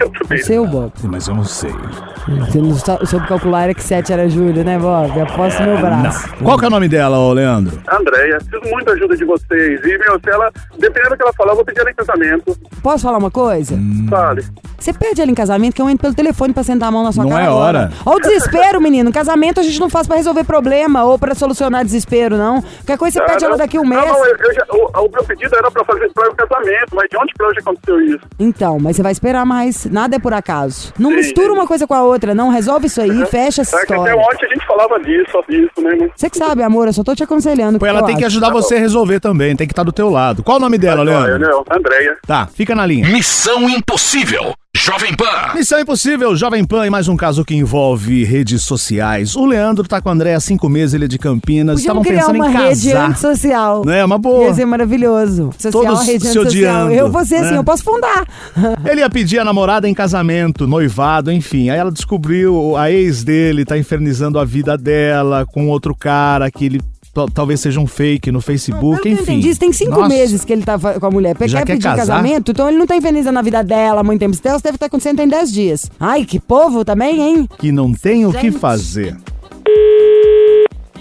Eu 0.00 0.10
também. 0.10 0.38
É 0.38 0.42
seu, 0.42 0.66
Bob. 0.66 0.92
Mas 1.04 1.26
eu 1.28 1.34
não 1.34 1.44
sei. 1.44 1.72
Você 2.40 2.58
não 2.60 2.74
sou- 2.74 3.06
soube 3.06 3.26
calcular 3.26 3.64
era 3.64 3.74
que 3.74 3.82
7 3.82 4.12
era 4.12 4.28
julho, 4.28 4.62
né, 4.64 4.78
Bob? 4.78 5.20
Aposto 5.20 5.60
no 5.62 5.72
meu 5.72 5.78
braço. 5.80 6.28
Qual 6.42 6.58
que 6.58 6.64
é 6.64 6.68
o 6.68 6.70
nome 6.70 6.88
dela, 6.88 7.18
ô 7.18 7.32
Leandro? 7.32 7.80
Andréia, 7.90 8.38
preciso 8.38 8.70
muito 8.72 8.84
da 8.86 8.92
ajuda 8.92 9.16
de 9.16 9.24
vocês. 9.24 9.80
E, 9.84 9.98
meu, 9.98 10.20
se 10.22 10.30
ela, 10.30 10.50
dependendo 10.78 11.10
do 11.10 11.16
que 11.16 11.22
ela 11.22 11.32
falar, 11.32 11.52
eu 11.52 11.56
vou 11.56 11.64
pedir 11.64 11.80
ela 11.80 11.90
em 11.90 11.94
casamento. 11.94 12.56
Posso 12.82 13.02
falar 13.04 13.18
uma 13.18 13.30
coisa? 13.30 13.78
Fale. 14.10 14.44
Você 14.78 14.92
pede 14.92 15.20
ela 15.20 15.30
em 15.30 15.34
casamento 15.34 15.74
que 15.74 15.82
eu 15.82 15.88
entro 15.88 16.02
pelo 16.02 16.14
telefone 16.14 16.52
pra 16.54 16.62
sentar 16.62 16.88
a 16.88 16.92
mão 16.92 17.02
na 17.02 17.10
sua 17.12 17.24
Não 17.24 17.30
cara. 17.30 17.42
é 17.42 17.46
agora. 17.48 17.78
hora. 17.78 17.92
Olha 18.06 18.16
o 18.16 18.20
desespero, 18.20 18.80
menino. 18.80 19.12
Casamento 19.12 19.58
a 19.58 19.62
gente 19.62 19.80
não 19.80 19.90
faz 19.90 20.06
pra 20.06 20.16
resolver 20.16 20.44
problema 20.44 21.04
ou 21.04 21.18
pra 21.18 21.34
solucionar 21.34 21.84
desespero, 21.84 22.36
não. 22.36 22.62
Qualquer 22.62 22.96
coisa 22.96 23.18
você 23.18 23.26
pede 23.26 23.44
Ah, 23.44 23.48
ela 23.48 23.56
não. 23.56 23.58
daqui 23.58 23.78
um 23.78 23.82
Não, 23.82 23.88
mês. 23.90 24.04
não, 24.04 24.24
eu, 24.26 24.36
eu 24.36 24.54
já, 24.54 24.64
o, 24.70 25.04
o 25.06 25.10
meu 25.12 25.24
pedido 25.24 25.56
era 25.56 25.70
pra 25.70 25.84
fazer 25.84 26.08
pra 26.12 26.30
o 26.30 26.34
casamento, 26.34 26.94
mas 26.94 27.08
de 27.10 27.16
onde 27.16 27.32
pra 27.36 27.48
hoje 27.48 27.58
aconteceu 27.58 28.00
isso? 28.02 28.20
Então, 28.38 28.78
mas 28.80 28.94
você 28.96 29.02
vai 29.02 29.12
esperar 29.12 29.44
mais. 29.44 29.84
Nada 29.86 30.16
é 30.16 30.18
por 30.18 30.32
acaso. 30.32 30.92
Não 30.98 31.10
Sim, 31.10 31.16
mistura 31.16 31.52
uma 31.52 31.66
coisa 31.66 31.86
com 31.86 31.94
a 31.94 32.02
outra, 32.04 32.32
não. 32.34 32.48
Resolve 32.48 32.86
isso 32.86 33.00
aí, 33.00 33.26
fecha 33.26 33.62
essa 33.62 33.76
É 33.78 33.84
que 33.84 33.92
até 33.92 34.02
história. 34.12 34.16
ontem 34.32 34.46
a 34.46 34.48
gente 34.54 34.66
falava 34.66 35.00
disso, 35.00 35.30
só 35.32 35.42
disso, 35.42 35.72
né? 35.78 35.96
mas- 36.00 36.10
Você 36.16 36.30
que 36.30 36.38
sabe, 36.38 36.62
amor, 36.62 36.86
eu 36.86 36.92
só 36.92 37.02
tô 37.02 37.14
te 37.16 37.24
aconselhando. 37.24 37.78
Pô, 37.80 37.86
ela 37.86 38.02
tem 38.04 38.16
que 38.16 38.24
acho. 38.24 38.36
ajudar 38.36 38.50
você 38.50 38.76
a 38.76 38.78
resolver 38.78 39.18
também, 39.18 39.56
tem 39.56 39.66
que 39.66 39.72
estar 39.72 39.82
do 39.82 39.92
teu 39.92 40.08
lado. 40.08 40.42
Qual 40.44 40.56
o 40.56 40.60
nome 40.60 40.78
dela, 40.78 41.02
Leandro? 41.02 41.38
não, 41.40 41.64
Andréia. 41.70 42.16
Tá, 42.26 42.46
fica 42.46 42.74
na 42.76 42.86
linha. 42.86 43.08
Missão 43.08 43.68
Impossível. 43.68 44.54
Jovem 44.76 45.14
Pan. 45.16 45.54
Missão 45.54 45.80
Impossível, 45.80 46.36
Jovem 46.36 46.62
Pan 46.64 46.86
e 46.86 46.90
mais 46.90 47.08
um 47.08 47.16
caso 47.16 47.42
que 47.42 47.54
envolve 47.54 48.22
redes 48.22 48.62
sociais. 48.62 49.34
O 49.34 49.46
Leandro 49.46 49.88
tá 49.88 50.00
com 50.00 50.10
a 50.10 50.12
André 50.12 50.34
há 50.34 50.40
cinco 50.40 50.68
meses, 50.68 50.92
ele 50.94 51.06
é 51.06 51.08
de 51.08 51.18
Campinas. 51.18 51.80
Estavam 51.80 52.02
pensando 52.02 52.36
uma 52.36 52.48
em 52.50 52.52
rede 52.52 52.92
casar. 52.92 53.10
antissocial. 53.10 53.84
Né, 53.84 54.04
uma 54.04 54.18
boa. 54.18 54.44
Ia 54.44 54.54
ser 54.54 54.66
maravilhoso. 54.66 55.50
Social, 55.58 55.82
Todos 55.84 56.06
rede 56.06 56.26
se 56.26 56.38
odiando, 56.38 56.92
Eu, 56.92 57.10
você, 57.10 57.40
né? 57.40 57.48
sim, 57.48 57.54
eu 57.56 57.64
posso 57.64 57.82
fundar. 57.82 58.26
Ele 58.84 59.00
ia 59.00 59.08
pedir 59.10 59.38
a 59.38 59.44
namorada 59.44 59.88
em 59.88 59.94
casamento, 59.94 60.66
noivado, 60.66 61.32
enfim. 61.32 61.70
Aí 61.70 61.78
ela 61.78 61.90
descobriu, 61.90 62.76
a 62.76 62.90
ex 62.90 63.24
dele 63.24 63.64
tá 63.64 63.76
infernizando 63.76 64.38
a 64.38 64.44
vida 64.44 64.76
dela 64.76 65.46
com 65.46 65.68
outro 65.68 65.94
cara 65.94 66.50
que 66.50 66.66
ele 66.66 66.80
talvez 67.34 67.60
seja 67.60 67.80
um 67.80 67.86
fake 67.86 68.30
no 68.30 68.40
Facebook, 68.40 69.02
que 69.02 69.08
eu 69.08 69.12
enfim. 69.12 69.22
entendi, 69.22 69.48
isso 69.50 69.60
tem 69.60 69.72
cinco 69.72 69.92
Nossa. 70.00 70.08
meses 70.08 70.44
que 70.44 70.52
ele 70.52 70.62
tá 70.62 70.78
com 70.78 71.06
a 71.06 71.10
mulher. 71.10 71.36
Já 71.46 71.58
quer 71.60 71.66
quer 71.66 71.72
pedir 71.74 71.82
casar? 71.84 71.96
casamento, 71.96 72.50
então 72.52 72.68
ele 72.68 72.78
não 72.78 72.86
tá 72.86 72.96
infernizando 72.96 73.38
a 73.38 73.42
vida 73.42 73.62
dela 73.64 74.00
há 74.00 74.04
muito 74.04 74.20
tempo. 74.20 74.32
Isso 74.34 74.42
deve 74.42 74.76
estar 74.76 74.86
acontecendo 74.86 75.16
tem 75.16 75.28
10 75.28 75.52
dias. 75.52 75.90
Ai, 75.98 76.24
que 76.24 76.38
povo 76.38 76.84
também, 76.84 77.20
hein? 77.20 77.48
Que 77.58 77.72
não 77.72 77.92
tem 77.92 78.24
o 78.26 78.32
que 78.32 78.42
Gente. 78.50 78.58
fazer. 78.58 79.16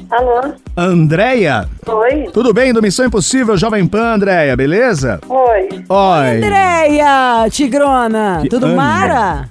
Alô? 0.10 0.54
Andréia, 0.76 1.68
Oi? 1.86 2.30
tudo 2.32 2.54
bem 2.54 2.72
do 2.72 2.82
Missão 2.82 3.06
Impossível, 3.06 3.58
Jovem 3.58 3.86
Pan, 3.86 4.14
Andréia, 4.16 4.56
beleza? 4.56 5.20
Oi. 5.28 5.68
Oi. 5.90 6.38
Andréia, 6.38 7.48
Tigrona, 7.52 8.40
Que 8.42 8.48
tudo 8.50 8.68
André? 8.68 8.78
mara? 8.78 9.50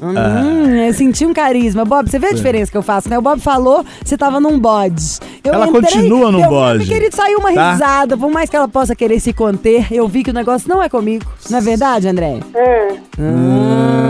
Hum, 0.00 0.86
eu 0.86 0.92
senti 0.94 1.24
um 1.26 1.32
carisma. 1.32 1.84
Bob, 1.84 2.10
você 2.10 2.18
vê 2.18 2.28
a 2.28 2.32
diferença 2.32 2.70
que 2.70 2.76
eu 2.76 2.82
faço, 2.82 3.08
né? 3.08 3.18
O 3.18 3.22
Bob 3.22 3.40
falou, 3.40 3.84
você 4.04 4.16
tava 4.16 4.40
num 4.40 4.58
bode. 4.58 5.18
Eu 5.44 5.54
Ela 5.54 5.66
entrei, 5.68 5.82
continua 5.82 6.32
num 6.32 6.42
eu, 6.42 6.48
bode. 6.48 6.86
Querido, 6.86 7.14
saiu 7.14 7.38
uma 7.38 7.52
Tá? 7.52 7.72
risada. 7.72 8.16
Por 8.16 8.30
mais 8.30 8.48
que 8.50 8.56
ela 8.56 8.68
possa 8.68 8.94
querer 8.94 9.20
se 9.20 9.32
conter, 9.32 9.86
eu 9.92 10.06
vi 10.08 10.22
que 10.22 10.30
o 10.30 10.34
negócio 10.34 10.68
não 10.68 10.82
é 10.82 10.88
comigo. 10.88 11.24
Não 11.50 11.58
é 11.58 11.60
verdade, 11.60 12.08
Andréia? 12.08 12.40
Hum, 13.18 14.02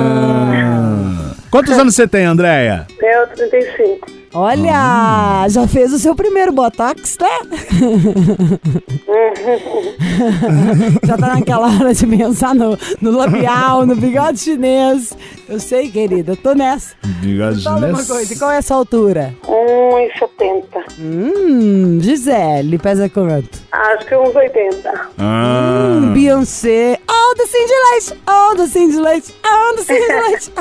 Quantos 1.50 1.78
anos 1.78 1.94
você 1.94 2.08
tem, 2.08 2.24
Andréia? 2.24 2.86
eu 3.00 3.26
35. 3.36 4.06
Olha, 4.34 5.46
já 5.50 5.68
fez 5.68 5.92
o 5.92 5.98
seu 5.98 6.14
primeiro 6.14 6.52
botox, 6.52 7.18
né? 7.20 7.28
já 11.04 11.18
tá 11.18 11.34
naquela 11.34 11.66
hora 11.66 11.92
de 11.92 12.06
pensar 12.06 12.54
no, 12.54 12.78
no 13.00 13.10
labial, 13.10 13.84
no 13.84 13.94
bigode 13.94 14.38
chinês. 14.40 15.14
Eu 15.48 15.58
sei, 15.58 15.90
querida, 15.90 16.32
eu 16.32 16.36
tô 16.36 16.54
nessa. 16.54 16.94
Bigode 17.20 17.62
Fala 17.62 17.88
uma 17.88 18.04
coisa, 18.04 18.32
e 18.32 18.38
qual 18.38 18.50
é 18.50 18.58
a 18.58 18.62
sua 18.62 18.76
altura? 18.76 19.34
1,70. 19.44 20.64
Hum, 20.98 21.98
Gisele, 22.00 22.78
pesa 22.78 23.08
quanto? 23.08 23.60
Acho 23.70 24.06
que 24.06 24.16
uns 24.16 24.34
80. 24.34 24.92
Ah. 25.18 25.98
Hum, 26.00 26.12
Beyoncé. 26.12 26.98
Oh, 27.10 27.34
do 27.34 27.46
Cindy 27.46 27.72
Leite. 27.90 28.22
Oh, 28.28 28.54
do 28.54 28.66
Cindy 28.66 28.96
Leite. 28.96 29.34
Oh, 29.44 29.76
do 29.76 29.82
Cindy 29.82 30.12
Leite. 30.12 30.52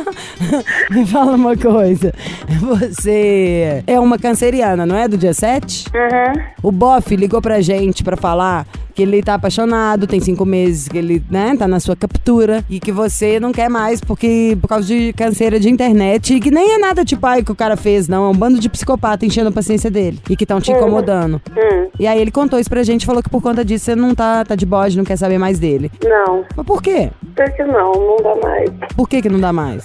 Me 0.91 1.06
fala 1.06 1.36
uma 1.36 1.56
coisa. 1.56 2.13
Você 2.60 3.84
é 3.86 4.00
uma 4.00 4.17
canceriana, 4.17 4.86
não 4.86 4.96
é? 4.96 5.08
Do 5.08 5.17
dia 5.17 5.34
7? 5.34 5.86
Uhum. 5.94 6.44
O 6.63 6.72
Boff 6.72 7.15
ligou 7.15 7.41
pra 7.41 7.62
gente 7.62 8.04
pra 8.04 8.17
falar 8.17 8.65
que 8.94 9.02
ele 9.02 9.22
tá 9.24 9.36
apaixonado, 9.36 10.06
tem 10.08 10.20
cinco 10.20 10.46
meses 10.46 10.88
que 10.88 10.98
ele, 10.98 11.24
né, 11.30 11.56
tá 11.58 11.68
na 11.68 11.80
sua 11.80 11.96
captura 11.96 12.64
e 12.70 12.80
que 12.80 12.92
você 12.92 13.40
não 13.40 13.52
quer 13.52 13.70
mais 13.70 14.02
porque 14.02 14.58
por 14.62 14.68
causa 14.68 14.88
de 14.88 15.14
canseira 15.14 15.60
de 15.60 15.70
internet 15.70 16.36
e 16.36 16.40
que 16.40 16.52
nem 16.52 16.74
é 16.74 16.78
nada 16.78 17.04
tipo 17.06 17.26
ai 17.26 17.44
que 17.44 17.52
o 17.52 17.56
cara 17.56 17.76
fez, 17.78 18.08
não, 18.08 18.26
é 18.26 18.30
um 18.30 18.36
bando 18.36 18.60
de 18.60 18.70
psicopata 18.70 19.26
enchendo 19.26 19.50
a 19.50 19.52
paciência 19.52 19.90
dele 19.90 20.20
e 20.30 20.36
que 20.36 20.44
estão 20.44 20.60
te 20.60 20.72
incomodando. 20.72 21.42
Hum, 21.52 21.88
E 22.00 22.08
aí 22.08 22.20
ele 22.20 22.32
contou 22.32 22.60
isso 22.60 22.70
pra 22.70 22.84
gente, 22.84 23.06
falou 23.06 23.22
que 23.24 23.30
por 23.30 23.42
conta 23.42 23.64
disso 23.64 23.86
você 23.86 23.96
não 23.96 24.14
tá, 24.14 24.44
tá 24.46 24.56
de 24.56 24.66
bode, 24.66 24.98
não 24.98 25.04
quer 25.04 25.16
saber 25.18 25.38
mais 25.38 25.60
dele. 25.60 25.92
não. 26.04 26.44
Mas 26.56 26.66
por 26.66 26.82
quê? 26.82 27.10
Por 27.36 27.52
que 27.54 27.64
não? 27.64 27.92
Não 27.94 28.18
dá 28.18 28.36
mais. 28.48 28.70
Por 28.96 29.08
que 29.08 29.22
que 29.22 29.30
não 29.30 29.40
dá 29.40 29.54
mais? 29.54 29.84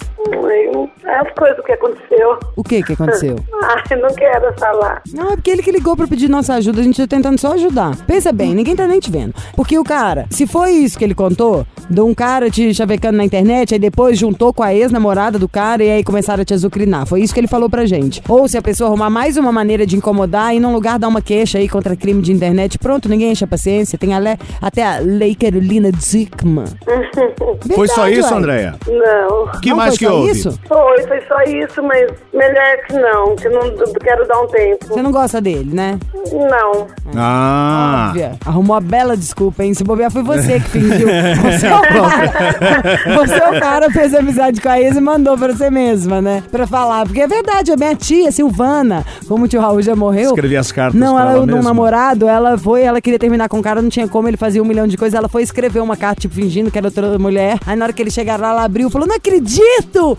Eu, 1.07 1.13
é 1.13 1.17
as 1.21 1.33
coisas 1.35 1.65
que 1.65 1.73
aconteceu. 1.73 2.39
O 2.57 2.63
que 2.65 2.83
que 2.83 2.93
aconteceu? 2.93 3.37
Ai, 3.63 3.99
não 3.99 4.09
quero 4.15 4.53
falar. 4.59 5.03
Não, 5.15 5.33
é 5.33 5.37
porque 5.37 5.51
ele 5.51 5.63
que 5.63 5.71
ligou 5.71 5.97
pra 5.97 6.07
pedir 6.07 6.29
nossa 6.29 6.55
ajuda, 6.55 6.81
a 6.81 6.85
gente 6.85 7.01
tá 7.01 7.07
tentando 7.07 7.39
só 7.39 7.53
ajudar. 7.55 7.97
Pensa 8.07 8.33
bem, 8.33 8.55
ninguém 8.55 8.75
tá 8.77 8.87
nem 8.87 9.01
te 9.01 9.11
vendo. 9.11 9.35
Porque 9.55 9.79
o 9.79 9.85
cara, 9.85 10.27
se 10.31 10.47
foi 10.47 10.71
isso 10.73 10.99
que 10.99 11.05
ele 11.05 11.15
contou, 11.15 11.67
de 11.89 12.01
um 12.01 12.15
cara 12.15 12.51
te 12.51 12.73
chavecando 12.75 13.17
na 13.17 13.25
internet, 13.25 13.75
aí 13.75 13.79
depois 13.81 14.19
juntou 14.19 14.53
com 14.53 14.63
a 14.63 14.75
ex-namorada 14.75 15.39
do 15.39 15.49
cara 15.49 15.83
e 15.85 15.91
aí 15.91 16.05
começaram 16.05 16.43
a 16.43 16.45
te 16.45 16.55
azucrinar. 16.55 17.07
Foi 17.07 17.21
isso 17.21 17.33
que 17.33 17.41
ele 17.41 17.47
falou 17.49 17.71
pra 17.71 17.87
gente. 17.87 18.23
Ou 18.29 18.49
se 18.49 18.57
a 18.59 18.63
pessoa 18.63 18.89
arrumar 18.89 19.11
mais 19.11 19.37
uma 19.37 19.53
maneira 19.53 19.87
de 19.87 19.97
incomodar 19.97 20.55
e 20.55 20.61
num 20.61 20.73
lugar 20.73 20.99
dar 20.99 21.09
uma 21.09 21.23
queixa 21.23 21.59
aí 21.59 21.69
contra 21.69 21.97
crime 21.97 22.21
de 22.23 22.33
internet, 22.33 22.79
pronto, 22.79 23.09
ninguém 23.09 23.31
enche 23.33 23.45
a 23.45 23.49
paciência. 23.49 23.99
Tem 23.99 24.13
a 24.15 24.19
le- 24.19 24.39
até 24.61 24.83
a 24.85 24.99
Lei 24.99 25.35
Carolina 25.35 25.91
Dickman. 25.93 26.65
Foi 27.75 27.89
só 27.89 28.03
Verdade, 28.05 28.21
isso. 28.21 28.35
Andréia? 28.35 28.75
Não. 28.87 29.61
que 29.61 29.71
Não 29.71 29.77
mais 29.77 29.97
foi 29.97 29.99
que 29.99 30.07
só 30.07 30.19
houve? 30.19 30.31
isso? 30.31 30.61
Foi, 30.69 30.96
foi 31.05 31.21
só 31.27 31.43
isso, 31.43 31.83
mas 31.83 32.11
melhor 32.33 32.77
que 32.87 32.93
não, 32.95 33.37
que 33.37 33.49
não 33.49 33.93
quero 34.03 34.27
dar 34.27 34.41
um 34.41 34.47
tempo. 34.49 34.87
Você 34.89 35.03
não 35.03 35.11
gosta 35.11 35.41
dele, 35.41 35.75
né? 35.75 35.99
Não. 36.33 36.87
Ah. 37.17 38.09
Óbvia. 38.09 38.33
Arrumou 38.45 38.77
a 38.77 38.81
bela 38.81 39.17
desculpa, 39.17 39.65
hein? 39.65 39.75
Se 39.75 39.85
bobear, 39.85 40.11
foi 40.11 40.23
você 40.23 40.61
que 40.61 40.69
fingiu. 40.71 41.07
Você 41.47 41.67
é 41.67 41.75
o 41.75 41.83
cara. 41.83 43.17
Você 43.17 43.35
é 43.35 43.51
o 43.51 43.61
cara, 43.61 43.91
fez 43.91 44.15
amizade 44.15 44.61
com 44.61 44.69
a 44.69 44.81
ex 44.81 44.97
e 44.97 45.01
mandou 45.01 45.37
pra 45.37 45.53
você 45.53 45.71
mesma, 45.71 46.21
né? 46.21 46.43
Pra 46.51 46.67
falar. 46.67 47.07
Porque 47.07 47.21
é 47.21 47.27
verdade, 47.27 47.73
a 47.73 47.77
minha 47.77 47.95
tia, 47.95 48.31
Silvana, 48.33 49.05
como 49.29 49.45
o 49.45 49.49
tio 49.49 49.61
Raul 49.61 49.81
já 49.83 49.95
morreu. 49.95 50.31
Escrevi 50.31 50.57
as 50.57 50.73
cartas 50.73 50.99
Não, 50.99 51.19
ela, 51.19 51.33
ela 51.33 51.43
um 51.43 51.63
namorado, 51.63 52.29
ela 52.29 52.59
foi, 52.59 52.83
ela 52.83 53.01
queria 53.01 53.19
terminar 53.19 53.49
com 53.49 53.59
o 53.59 53.63
cara, 53.63 53.81
não 53.81 53.89
tinha 53.89 54.09
como, 54.09 54.29
ele 54.29 54.37
fazia 54.37 54.63
um 54.63 54.67
milhão 54.67 54.87
de 54.87 54.97
coisas. 54.97 55.17
Ela 55.17 55.29
foi 55.29 55.43
escrever 55.43 55.81
uma 55.81 55.97
carta, 55.97 56.23
tipo, 56.23 56.35
fingindo 56.35 56.71
que 56.71 56.79
era 56.79 56.87
outra 56.89 57.19
mulher. 57.19 57.59
Aí 57.67 57.77
na 57.77 57.85
hora 57.85 57.93
que 57.93 58.03
ele 58.03 58.11
chegaram 58.11 58.43
lá, 58.43 58.51
ela 58.51 58.65
abriu 58.65 58.89
e 58.89 58.91
falou: 58.91 59.07
Não 59.07 59.17
acredito! 59.17 60.19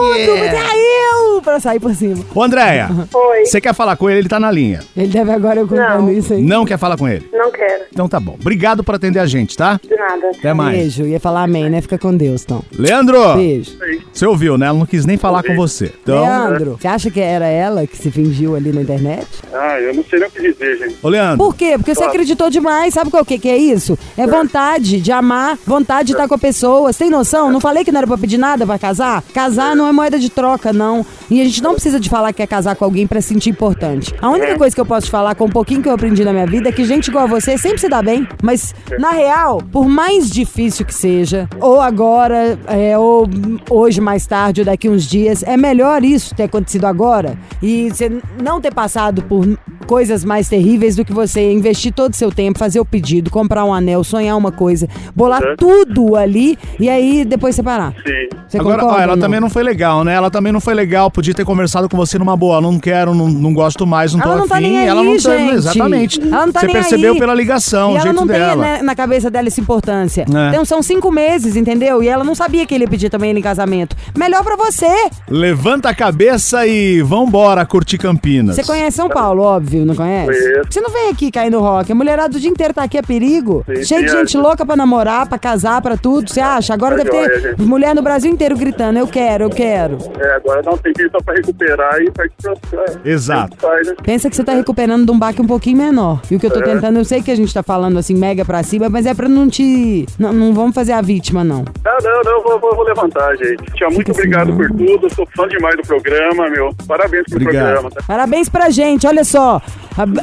Vagabundo! 0.00 0.42
Me 0.42 0.48
traiu! 0.50 1.40
Pra 1.42 1.60
sair 1.60 1.78
por 1.80 1.94
cima. 1.94 2.18
Ô, 2.34 2.42
Andréia, 2.42 2.88
Oi. 3.14 3.46
você 3.46 3.60
quer 3.60 3.72
falar 3.72 3.96
com 3.96 4.10
ele? 4.10 4.20
Ele 4.20 4.28
tá 4.28 4.40
na 4.40 4.50
linha. 4.50 4.80
Ele 4.96 5.06
deve 5.06 5.30
agora 5.30 5.60
eu 5.60 5.68
contando 5.68 6.02
Não. 6.02 6.12
isso 6.12 6.34
aí. 6.34 6.42
Não 6.42 6.66
quer 6.66 6.76
falar 6.78 6.96
com 6.98 7.06
ele? 7.08 7.28
Não 7.32 7.50
quero. 7.50 7.84
Então 7.92 8.08
tá 8.08 8.18
bom. 8.18 8.36
Obrigado 8.38 8.82
por 8.82 8.96
atender 8.96 9.20
a 9.20 9.26
gente, 9.26 9.56
tá? 9.56 9.80
De 9.82 9.94
nada. 9.94 10.30
Até 10.36 10.52
mais. 10.52 10.76
Beijo. 10.76 11.06
Ia 11.06 11.20
falar 11.20 11.44
amém, 11.44 11.70
né? 11.70 11.80
Fica 11.80 11.96
com 11.96 12.14
Deus, 12.14 12.42
então. 12.42 12.62
Leandro! 12.76 13.34
Beijo. 13.36 13.70
Você 14.12 14.26
ouviu, 14.26 14.58
né? 14.58 14.66
Ela 14.66 14.78
não 14.78 14.84
quis 14.86 15.06
nem 15.06 15.16
falar 15.16 15.42
com 15.44 15.54
você. 15.54 15.92
Então, 16.02 16.20
Leandro, 16.22 16.76
você 16.80 16.88
acha 16.88 17.10
que 17.10 17.20
era 17.20 17.46
ela 17.46 17.86
que 17.86 17.96
se 17.96 18.10
fingiu 18.10 18.56
ali 18.56 18.72
na 18.72 18.82
internet? 18.82 19.26
Ah, 19.52 19.80
eu 19.80 19.94
não 19.94 20.04
sei 20.04 20.18
nem 20.18 20.28
o 20.28 20.30
que 20.32 20.42
dizer, 20.42 20.76
gente. 20.78 20.96
ô 21.02 21.08
Leandro, 21.08 21.38
Por 21.38 21.54
quê? 21.54 21.74
Porque 21.78 21.94
você 21.94 22.02
acreditou 22.04 22.50
demais. 22.50 22.92
Sabe 22.92 23.10
qual 23.10 23.24
que, 23.24 23.38
que 23.38 23.48
é 23.48 23.56
isso? 23.56 23.96
É 24.16 24.26
vontade 24.26 25.00
de 25.00 25.12
amar, 25.12 25.56
vontade 25.64 26.08
de 26.08 26.12
estar 26.12 26.26
com 26.28 26.34
a 26.34 26.38
pessoa. 26.38 26.92
Você 26.92 27.04
tem 27.04 27.10
noção? 27.10 27.50
Não 27.50 27.60
falei 27.60 27.84
que 27.84 27.92
não 27.92 27.98
era 27.98 28.06
pra 28.06 28.18
pedir 28.18 28.38
nada 28.38 28.66
pra 28.66 28.78
casar? 28.78 29.22
Casar 29.32 29.76
não 29.78 29.88
é 29.88 29.92
moeda 29.92 30.18
de 30.18 30.28
troca, 30.28 30.72
não. 30.72 31.06
E 31.30 31.40
a 31.40 31.44
gente 31.44 31.62
não 31.62 31.72
precisa 31.72 31.98
de 32.00 32.08
falar 32.08 32.32
que 32.32 32.38
quer 32.38 32.46
casar 32.46 32.76
com 32.76 32.84
alguém 32.84 33.06
pra 33.06 33.20
se 33.20 33.28
sentir 33.28 33.50
importante. 33.50 34.14
A 34.20 34.28
única 34.28 34.56
coisa 34.56 34.74
que 34.74 34.80
eu 34.80 34.86
posso 34.86 35.06
te 35.06 35.10
falar 35.10 35.34
com 35.34 35.44
um 35.46 35.50
pouquinho 35.50 35.82
que 35.82 35.88
eu 35.88 35.92
aprendi 35.92 36.24
na 36.24 36.32
minha 36.32 36.46
vida 36.46 36.68
é 36.68 36.72
que 36.72 36.84
gente 36.84 37.08
igual 37.08 37.24
a 37.24 37.26
você 37.26 37.56
sempre 37.56 37.78
se 37.78 37.88
dá 37.88 38.02
bem. 38.02 38.26
Mas, 38.42 38.74
na 38.98 39.10
real, 39.10 39.62
por 39.72 39.88
mais 39.88 40.30
difícil 40.30 40.84
que 40.84 40.94
seja, 40.94 41.48
ou 41.60 41.80
agora, 41.80 42.58
é, 42.66 42.98
ou 42.98 43.28
hoje, 43.70 44.00
mais 44.00 44.26
tarde, 44.26 44.60
ou 44.60 44.64
daqui 44.64 44.88
uns 44.88 45.04
dias, 45.06 45.42
é 45.42 45.56
melhor 45.56 46.04
isso 46.04 46.34
ter 46.34 46.44
acontecido 46.44 46.84
agora 46.84 47.38
e 47.62 47.90
você 47.90 48.20
não 48.42 48.60
ter 48.60 48.72
passado 48.72 49.22
por 49.22 49.46
coisas 49.86 50.24
mais 50.24 50.48
terríveis 50.48 50.96
do 50.96 51.04
que 51.04 51.12
você 51.12 51.50
investir 51.52 51.92
todo 51.92 52.12
o 52.12 52.16
seu 52.16 52.30
tempo, 52.30 52.58
fazer 52.58 52.78
o 52.78 52.84
pedido, 52.84 53.30
comprar 53.30 53.64
um 53.64 53.72
anel, 53.72 54.04
sonhar 54.04 54.36
uma 54.36 54.52
coisa, 54.52 54.86
bolar 55.14 55.40
Certo. 55.40 55.56
tudo 55.66 56.14
ali 56.14 56.58
e 56.78 56.88
aí 56.90 57.24
depois 57.24 57.54
separar. 57.54 57.94
Sim. 58.06 58.28
Você 58.46 58.58
agora, 58.58 58.80
concorda 58.80 59.00
ó, 59.00 59.02
ela 59.02 59.16
também 59.16 59.40
não 59.40 59.48
foi 59.50 59.62
legal, 59.68 60.04
né? 60.04 60.14
Ela 60.14 60.30
também 60.30 60.52
não 60.52 60.60
foi 60.60 60.74
legal. 60.74 61.10
Podia 61.10 61.34
ter 61.34 61.44
conversado 61.44 61.88
com 61.88 61.96
você 61.96 62.18
numa 62.18 62.36
boa. 62.36 62.60
Não 62.60 62.78
quero, 62.78 63.14
não, 63.14 63.28
não 63.28 63.52
gosto 63.52 63.86
mais, 63.86 64.12
não 64.12 64.20
tô 64.20 64.28
Ela 64.28 64.38
não 64.38 64.48
tá 64.48 64.56
afim. 64.56 64.64
nem 64.64 64.78
aí, 64.78 64.86
ela 64.88 65.02
não 65.04 65.16
tá. 65.16 65.36
gente. 65.36 65.54
Exatamente. 65.54 66.20
Ela 66.20 66.46
não 66.46 66.52
tá 66.52 66.60
você 66.60 66.66
nem 66.66 66.74
percebeu 66.74 67.12
aí. 67.14 67.18
pela 67.18 67.34
ligação, 67.34 67.90
E 67.90 67.92
o 67.92 67.94
ela 67.96 68.02
jeito 68.02 68.16
não 68.16 68.26
tem 68.26 68.38
dela. 68.38 68.62
né, 68.62 68.82
na 68.82 68.94
cabeça 68.94 69.30
dela 69.30 69.46
essa 69.48 69.60
importância. 69.60 70.22
É. 70.22 70.48
Então 70.50 70.64
são 70.64 70.82
cinco 70.82 71.10
meses, 71.10 71.56
entendeu? 71.56 72.02
E 72.02 72.08
ela 72.08 72.24
não 72.24 72.34
sabia 72.34 72.66
que 72.66 72.74
ele 72.74 72.84
ia 72.84 72.88
pedir 72.90 73.10
também 73.10 73.30
ele 73.30 73.40
em 73.40 73.42
casamento. 73.42 73.96
Melhor 74.16 74.42
pra 74.42 74.56
você. 74.56 74.86
Levanta 75.28 75.88
a 75.90 75.94
cabeça 75.94 76.66
e 76.66 77.02
vambora 77.02 77.64
curtir 77.66 77.98
Campinas. 77.98 78.56
Você 78.56 78.64
conhece 78.64 78.96
São 78.96 79.08
Paulo, 79.08 79.42
óbvio, 79.42 79.84
não 79.84 79.94
conhece? 79.94 80.26
Conheço. 80.26 80.68
Você 80.70 80.80
não 80.80 80.90
vem 80.90 81.10
aqui 81.10 81.30
cair 81.30 81.50
no 81.50 81.60
rock. 81.60 81.90
A 81.92 81.94
mulherada 81.94 82.36
o 82.36 82.40
dia 82.40 82.50
inteiro 82.50 82.72
tá 82.74 82.82
aqui 82.84 82.96
é 82.98 83.02
perigo. 83.02 83.64
Sim, 83.66 83.84
Cheio 83.84 84.04
de 84.04 84.10
sim, 84.10 84.16
gente 84.18 84.36
é. 84.36 84.40
louca 84.40 84.64
pra 84.64 84.76
namorar, 84.76 85.26
pra 85.28 85.38
casar, 85.38 85.80
pra 85.82 85.96
tudo. 85.96 86.30
Você 86.30 86.40
acha? 86.40 86.72
Agora 86.74 86.96
Tá 86.96 87.04
deve 87.04 87.10
ter 87.10 87.24
joia, 87.40 87.40
gente. 87.56 87.62
mulher 87.62 87.94
no 87.94 88.02
Brasil 88.02 88.30
inteiro 88.30 88.56
gritando: 88.56 88.98
eu 88.98 89.06
quero, 89.06 89.44
eu 89.44 89.50
quero. 89.58 89.98
É, 90.20 90.34
agora 90.36 90.62
dá 90.62 90.70
um 90.70 90.76
tempinho 90.76 91.10
só 91.10 91.18
pra 91.24 91.34
recuperar 91.34 92.00
e 92.00 92.10
partir 92.10 92.34
pra... 92.70 92.84
Exato. 93.04 93.56
Faz, 93.56 93.86
né? 93.88 93.94
Pensa 94.02 94.30
que 94.30 94.36
você 94.36 94.44
tá 94.44 94.52
recuperando 94.52 95.04
de 95.04 95.10
um 95.10 95.18
baque 95.18 95.42
um 95.42 95.46
pouquinho 95.46 95.78
menor. 95.78 96.20
E 96.30 96.36
o 96.36 96.40
que 96.40 96.46
eu 96.46 96.50
tô 96.50 96.60
É. 96.60 96.62
tentando, 96.62 96.98
eu 96.98 97.04
sei 97.04 97.22
que 97.22 97.30
a 97.30 97.34
gente 97.36 97.52
tá 97.52 97.62
falando 97.62 97.98
assim, 97.98 98.14
mega 98.14 98.44
pra 98.44 98.62
cima, 98.62 98.88
mas 98.88 99.04
é 99.06 99.14
pra 99.14 99.28
não 99.28 99.48
te. 99.48 100.06
Não, 100.18 100.32
não 100.32 100.54
vamos 100.54 100.74
fazer 100.74 100.92
a 100.92 101.00
vítima, 101.00 101.42
não. 101.42 101.64
Ah, 101.84 101.98
não, 102.02 102.22
não, 102.32 102.42
vou, 102.42 102.60
vou, 102.60 102.74
vou 102.76 102.84
levantar, 102.84 103.36
gente. 103.36 103.64
Tia, 103.74 103.88
muito 103.90 104.10
assim, 104.12 104.20
obrigado 104.20 104.48
não. 104.50 104.56
por 104.56 104.68
tudo. 104.70 105.14
Sou 105.14 105.26
fã 105.36 105.48
demais 105.48 105.76
do 105.76 105.82
programa, 105.82 106.48
meu. 106.50 106.70
Parabéns 106.86 107.24
pelo 107.24 107.40
Obrigado. 107.42 107.64
programa. 107.64 107.90
Tá? 107.90 108.00
Parabéns 108.06 108.48
pra 108.48 108.70
gente, 108.70 109.06
olha 109.06 109.24
só. 109.24 109.60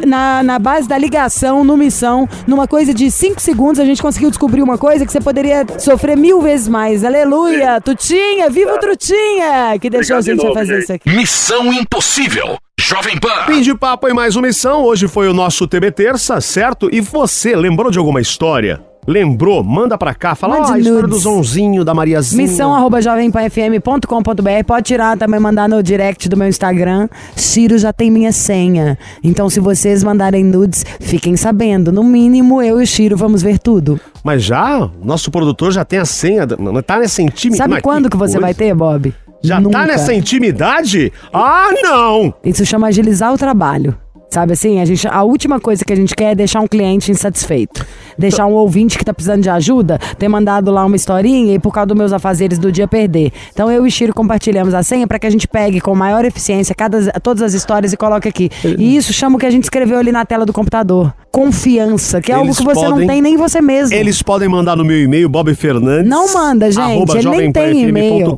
Na, 0.05 0.43
na 0.43 0.59
base 0.59 0.87
da 0.87 0.97
ligação, 0.97 1.63
no 1.63 1.75
missão, 1.75 2.27
numa 2.47 2.67
coisa 2.67 2.93
de 2.93 3.09
5 3.11 3.41
segundos, 3.41 3.79
a 3.79 3.85
gente 3.85 4.01
conseguiu 4.01 4.29
descobrir 4.29 4.61
uma 4.61 4.77
coisa 4.77 5.05
que 5.05 5.11
você 5.11 5.19
poderia 5.19 5.65
sofrer 5.79 6.15
mil 6.15 6.41
vezes 6.41 6.67
mais. 6.67 7.03
Aleluia! 7.03 7.81
Tutinha, 7.81 8.49
viva 8.49 8.73
o 8.75 8.79
Trutinha! 8.79 9.77
Que 9.79 9.89
deixou 9.89 10.17
Obrigado 10.17 10.17
a 10.17 10.21
de 10.21 10.25
gente 10.31 10.43
novo, 10.43 10.53
fazer 10.53 10.73
gente. 10.73 10.83
isso 10.83 10.93
aqui. 10.93 11.09
Missão 11.09 11.73
Impossível. 11.73 12.57
Jovem 12.79 13.17
Pan. 13.19 13.45
Fim 13.47 13.61
de 13.61 13.73
papo 13.73 14.07
em 14.07 14.13
mais 14.13 14.35
uma 14.35 14.47
missão. 14.47 14.83
Hoje 14.83 15.07
foi 15.07 15.27
o 15.27 15.33
nosso 15.33 15.67
TB 15.67 15.91
Terça, 15.91 16.39
certo? 16.39 16.89
E 16.91 17.01
você 17.01 17.55
lembrou 17.55 17.89
de 17.89 17.97
alguma 17.97 18.21
história? 18.21 18.81
Lembrou? 19.07 19.63
Manda 19.63 19.97
pra 19.97 20.13
cá. 20.15 20.33
Fala 20.35 20.55
Mande 20.57 20.71
ó, 20.71 20.73
a 20.73 20.79
história 20.79 21.01
nudes. 21.03 21.17
do 21.17 21.21
Zonzinho, 21.21 21.83
da 21.85 21.93
Mariazinha. 21.93 22.41
Missão 22.41 22.73
arroba 22.73 23.01
jovempanfm.com.br 23.01 24.63
Pode 24.65 24.85
tirar 24.85 25.17
também, 25.17 25.39
mandar 25.39 25.69
no 25.69 25.81
direct 25.83 26.27
do 26.27 26.37
meu 26.37 26.47
Instagram. 26.47 27.07
Ciro 27.35 27.77
já 27.77 27.93
tem 27.93 28.09
minha 28.09 28.31
senha. 28.31 28.97
Então, 29.23 29.49
se 29.49 29.59
vocês 29.59 30.03
mandarem 30.03 30.43
nudes, 30.43 30.85
fiquem 30.99 31.35
sabendo. 31.37 31.91
No 31.91 32.03
mínimo, 32.03 32.61
eu 32.61 32.79
e 32.79 32.83
o 32.83 32.87
Ciro 32.87 33.15
vamos 33.17 33.41
ver 33.41 33.59
tudo. 33.59 33.99
Mas 34.23 34.43
já? 34.43 34.89
Nosso 35.03 35.29
produtor 35.29 35.71
já 35.71 35.85
tem 35.85 35.99
a 35.99 36.05
senha. 36.05 36.45
Não 36.57 36.81
tá 36.81 36.97
nessa 36.99 37.21
intimidade. 37.21 37.57
Sabe 37.57 37.73
Mas 37.75 37.81
quando 37.83 38.09
que 38.09 38.17
você 38.17 38.33
coisa. 38.33 38.39
vai 38.39 38.53
ter, 38.53 38.73
Bob? 38.73 39.13
Já 39.43 39.59
Nunca. 39.59 39.79
tá 39.79 39.85
nessa 39.85 40.13
intimidade? 40.13 41.13
Ah, 41.31 41.67
não! 41.83 42.33
Isso 42.43 42.65
chama 42.65 42.87
agilizar 42.87 43.31
o 43.31 43.37
trabalho. 43.37 43.95
Sabe 44.31 44.53
assim, 44.53 44.81
a, 44.81 44.85
gente, 44.85 45.07
a 45.07 45.21
última 45.23 45.59
coisa 45.61 45.85
que 45.85 45.93
a 45.93 45.95
gente 45.95 46.15
quer 46.15 46.31
é 46.31 46.35
deixar 46.35 46.59
um 46.59 46.67
cliente 46.67 47.11
insatisfeito. 47.11 47.85
Deixar 48.17 48.45
um 48.45 48.53
ouvinte 48.53 48.97
que 48.97 49.05
tá 49.05 49.13
precisando 49.13 49.41
de 49.41 49.49
ajuda, 49.49 49.97
ter 50.17 50.27
mandado 50.27 50.71
lá 50.71 50.85
uma 50.85 50.95
historinha 50.95 51.53
e 51.55 51.59
por 51.59 51.73
causa 51.73 51.87
dos 51.87 51.97
meus 51.97 52.13
afazeres 52.13 52.57
do 52.57 52.71
dia 52.71 52.87
perder. 52.87 53.31
Então 53.53 53.71
eu 53.71 53.85
e 53.85 53.89
o 53.89 53.91
Chiro 53.91 54.13
compartilhamos 54.13 54.73
a 54.73 54.83
senha 54.83 55.07
para 55.07 55.19
que 55.19 55.27
a 55.27 55.29
gente 55.29 55.47
pegue 55.47 55.79
com 55.81 55.93
maior 55.95 56.23
eficiência 56.25 56.73
cada, 56.75 57.11
todas 57.21 57.41
as 57.43 57.53
histórias 57.53 57.93
e 57.93 57.97
coloque 57.97 58.27
aqui. 58.27 58.49
E 58.77 58.95
isso 58.95 59.11
chama 59.13 59.35
o 59.35 59.39
que 59.39 59.45
a 59.45 59.51
gente 59.51 59.63
escreveu 59.63 59.97
ali 59.99 60.11
na 60.11 60.25
tela 60.25 60.45
do 60.45 60.53
computador. 60.53 61.13
Confiança, 61.31 62.21
que 62.21 62.31
é 62.31 62.35
algo 62.35 62.47
Eles 62.47 62.57
que 62.57 62.63
você 62.63 62.83
não 62.85 62.91
podem- 62.91 63.07
tem 63.07 63.21
nem 63.21 63.35
você 63.37 63.61
mesmo. 63.61 63.93
Eles 63.93 64.21
podem 64.21 64.47
mandar 64.47 64.75
no 64.77 64.85
meu 64.85 64.97
e-mail, 64.97 65.27
Bob 65.27 65.53
Fernandes. 65.53 66.09
Não 66.09 66.33
manda, 66.33 66.71
gente, 66.71 66.79
arroba 66.81 67.17
ele 67.17 67.29
nem 67.29 67.51
tem 67.51 67.81
e-mail. 67.83 68.35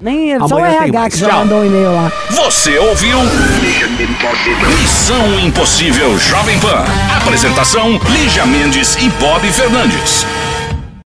Nem 0.00 0.38
só 0.48 0.56
o 0.56 0.58
RH 0.64 1.10
que 1.10 1.18
já 1.18 1.28
Tchau. 1.28 1.38
mandou 1.40 1.58
um 1.60 1.66
e-mail 1.66 1.92
lá. 1.92 2.12
Você 2.30 2.78
ouviu? 2.78 3.18
Missão 4.80 5.40
Impossível 5.40 6.16
Jovem 6.18 6.58
Pan. 6.60 6.84
Apresentação: 7.16 7.98
Lígia 8.10 8.46
E 8.78 9.10
Bob 9.18 9.44
Fernandes. 9.50 10.24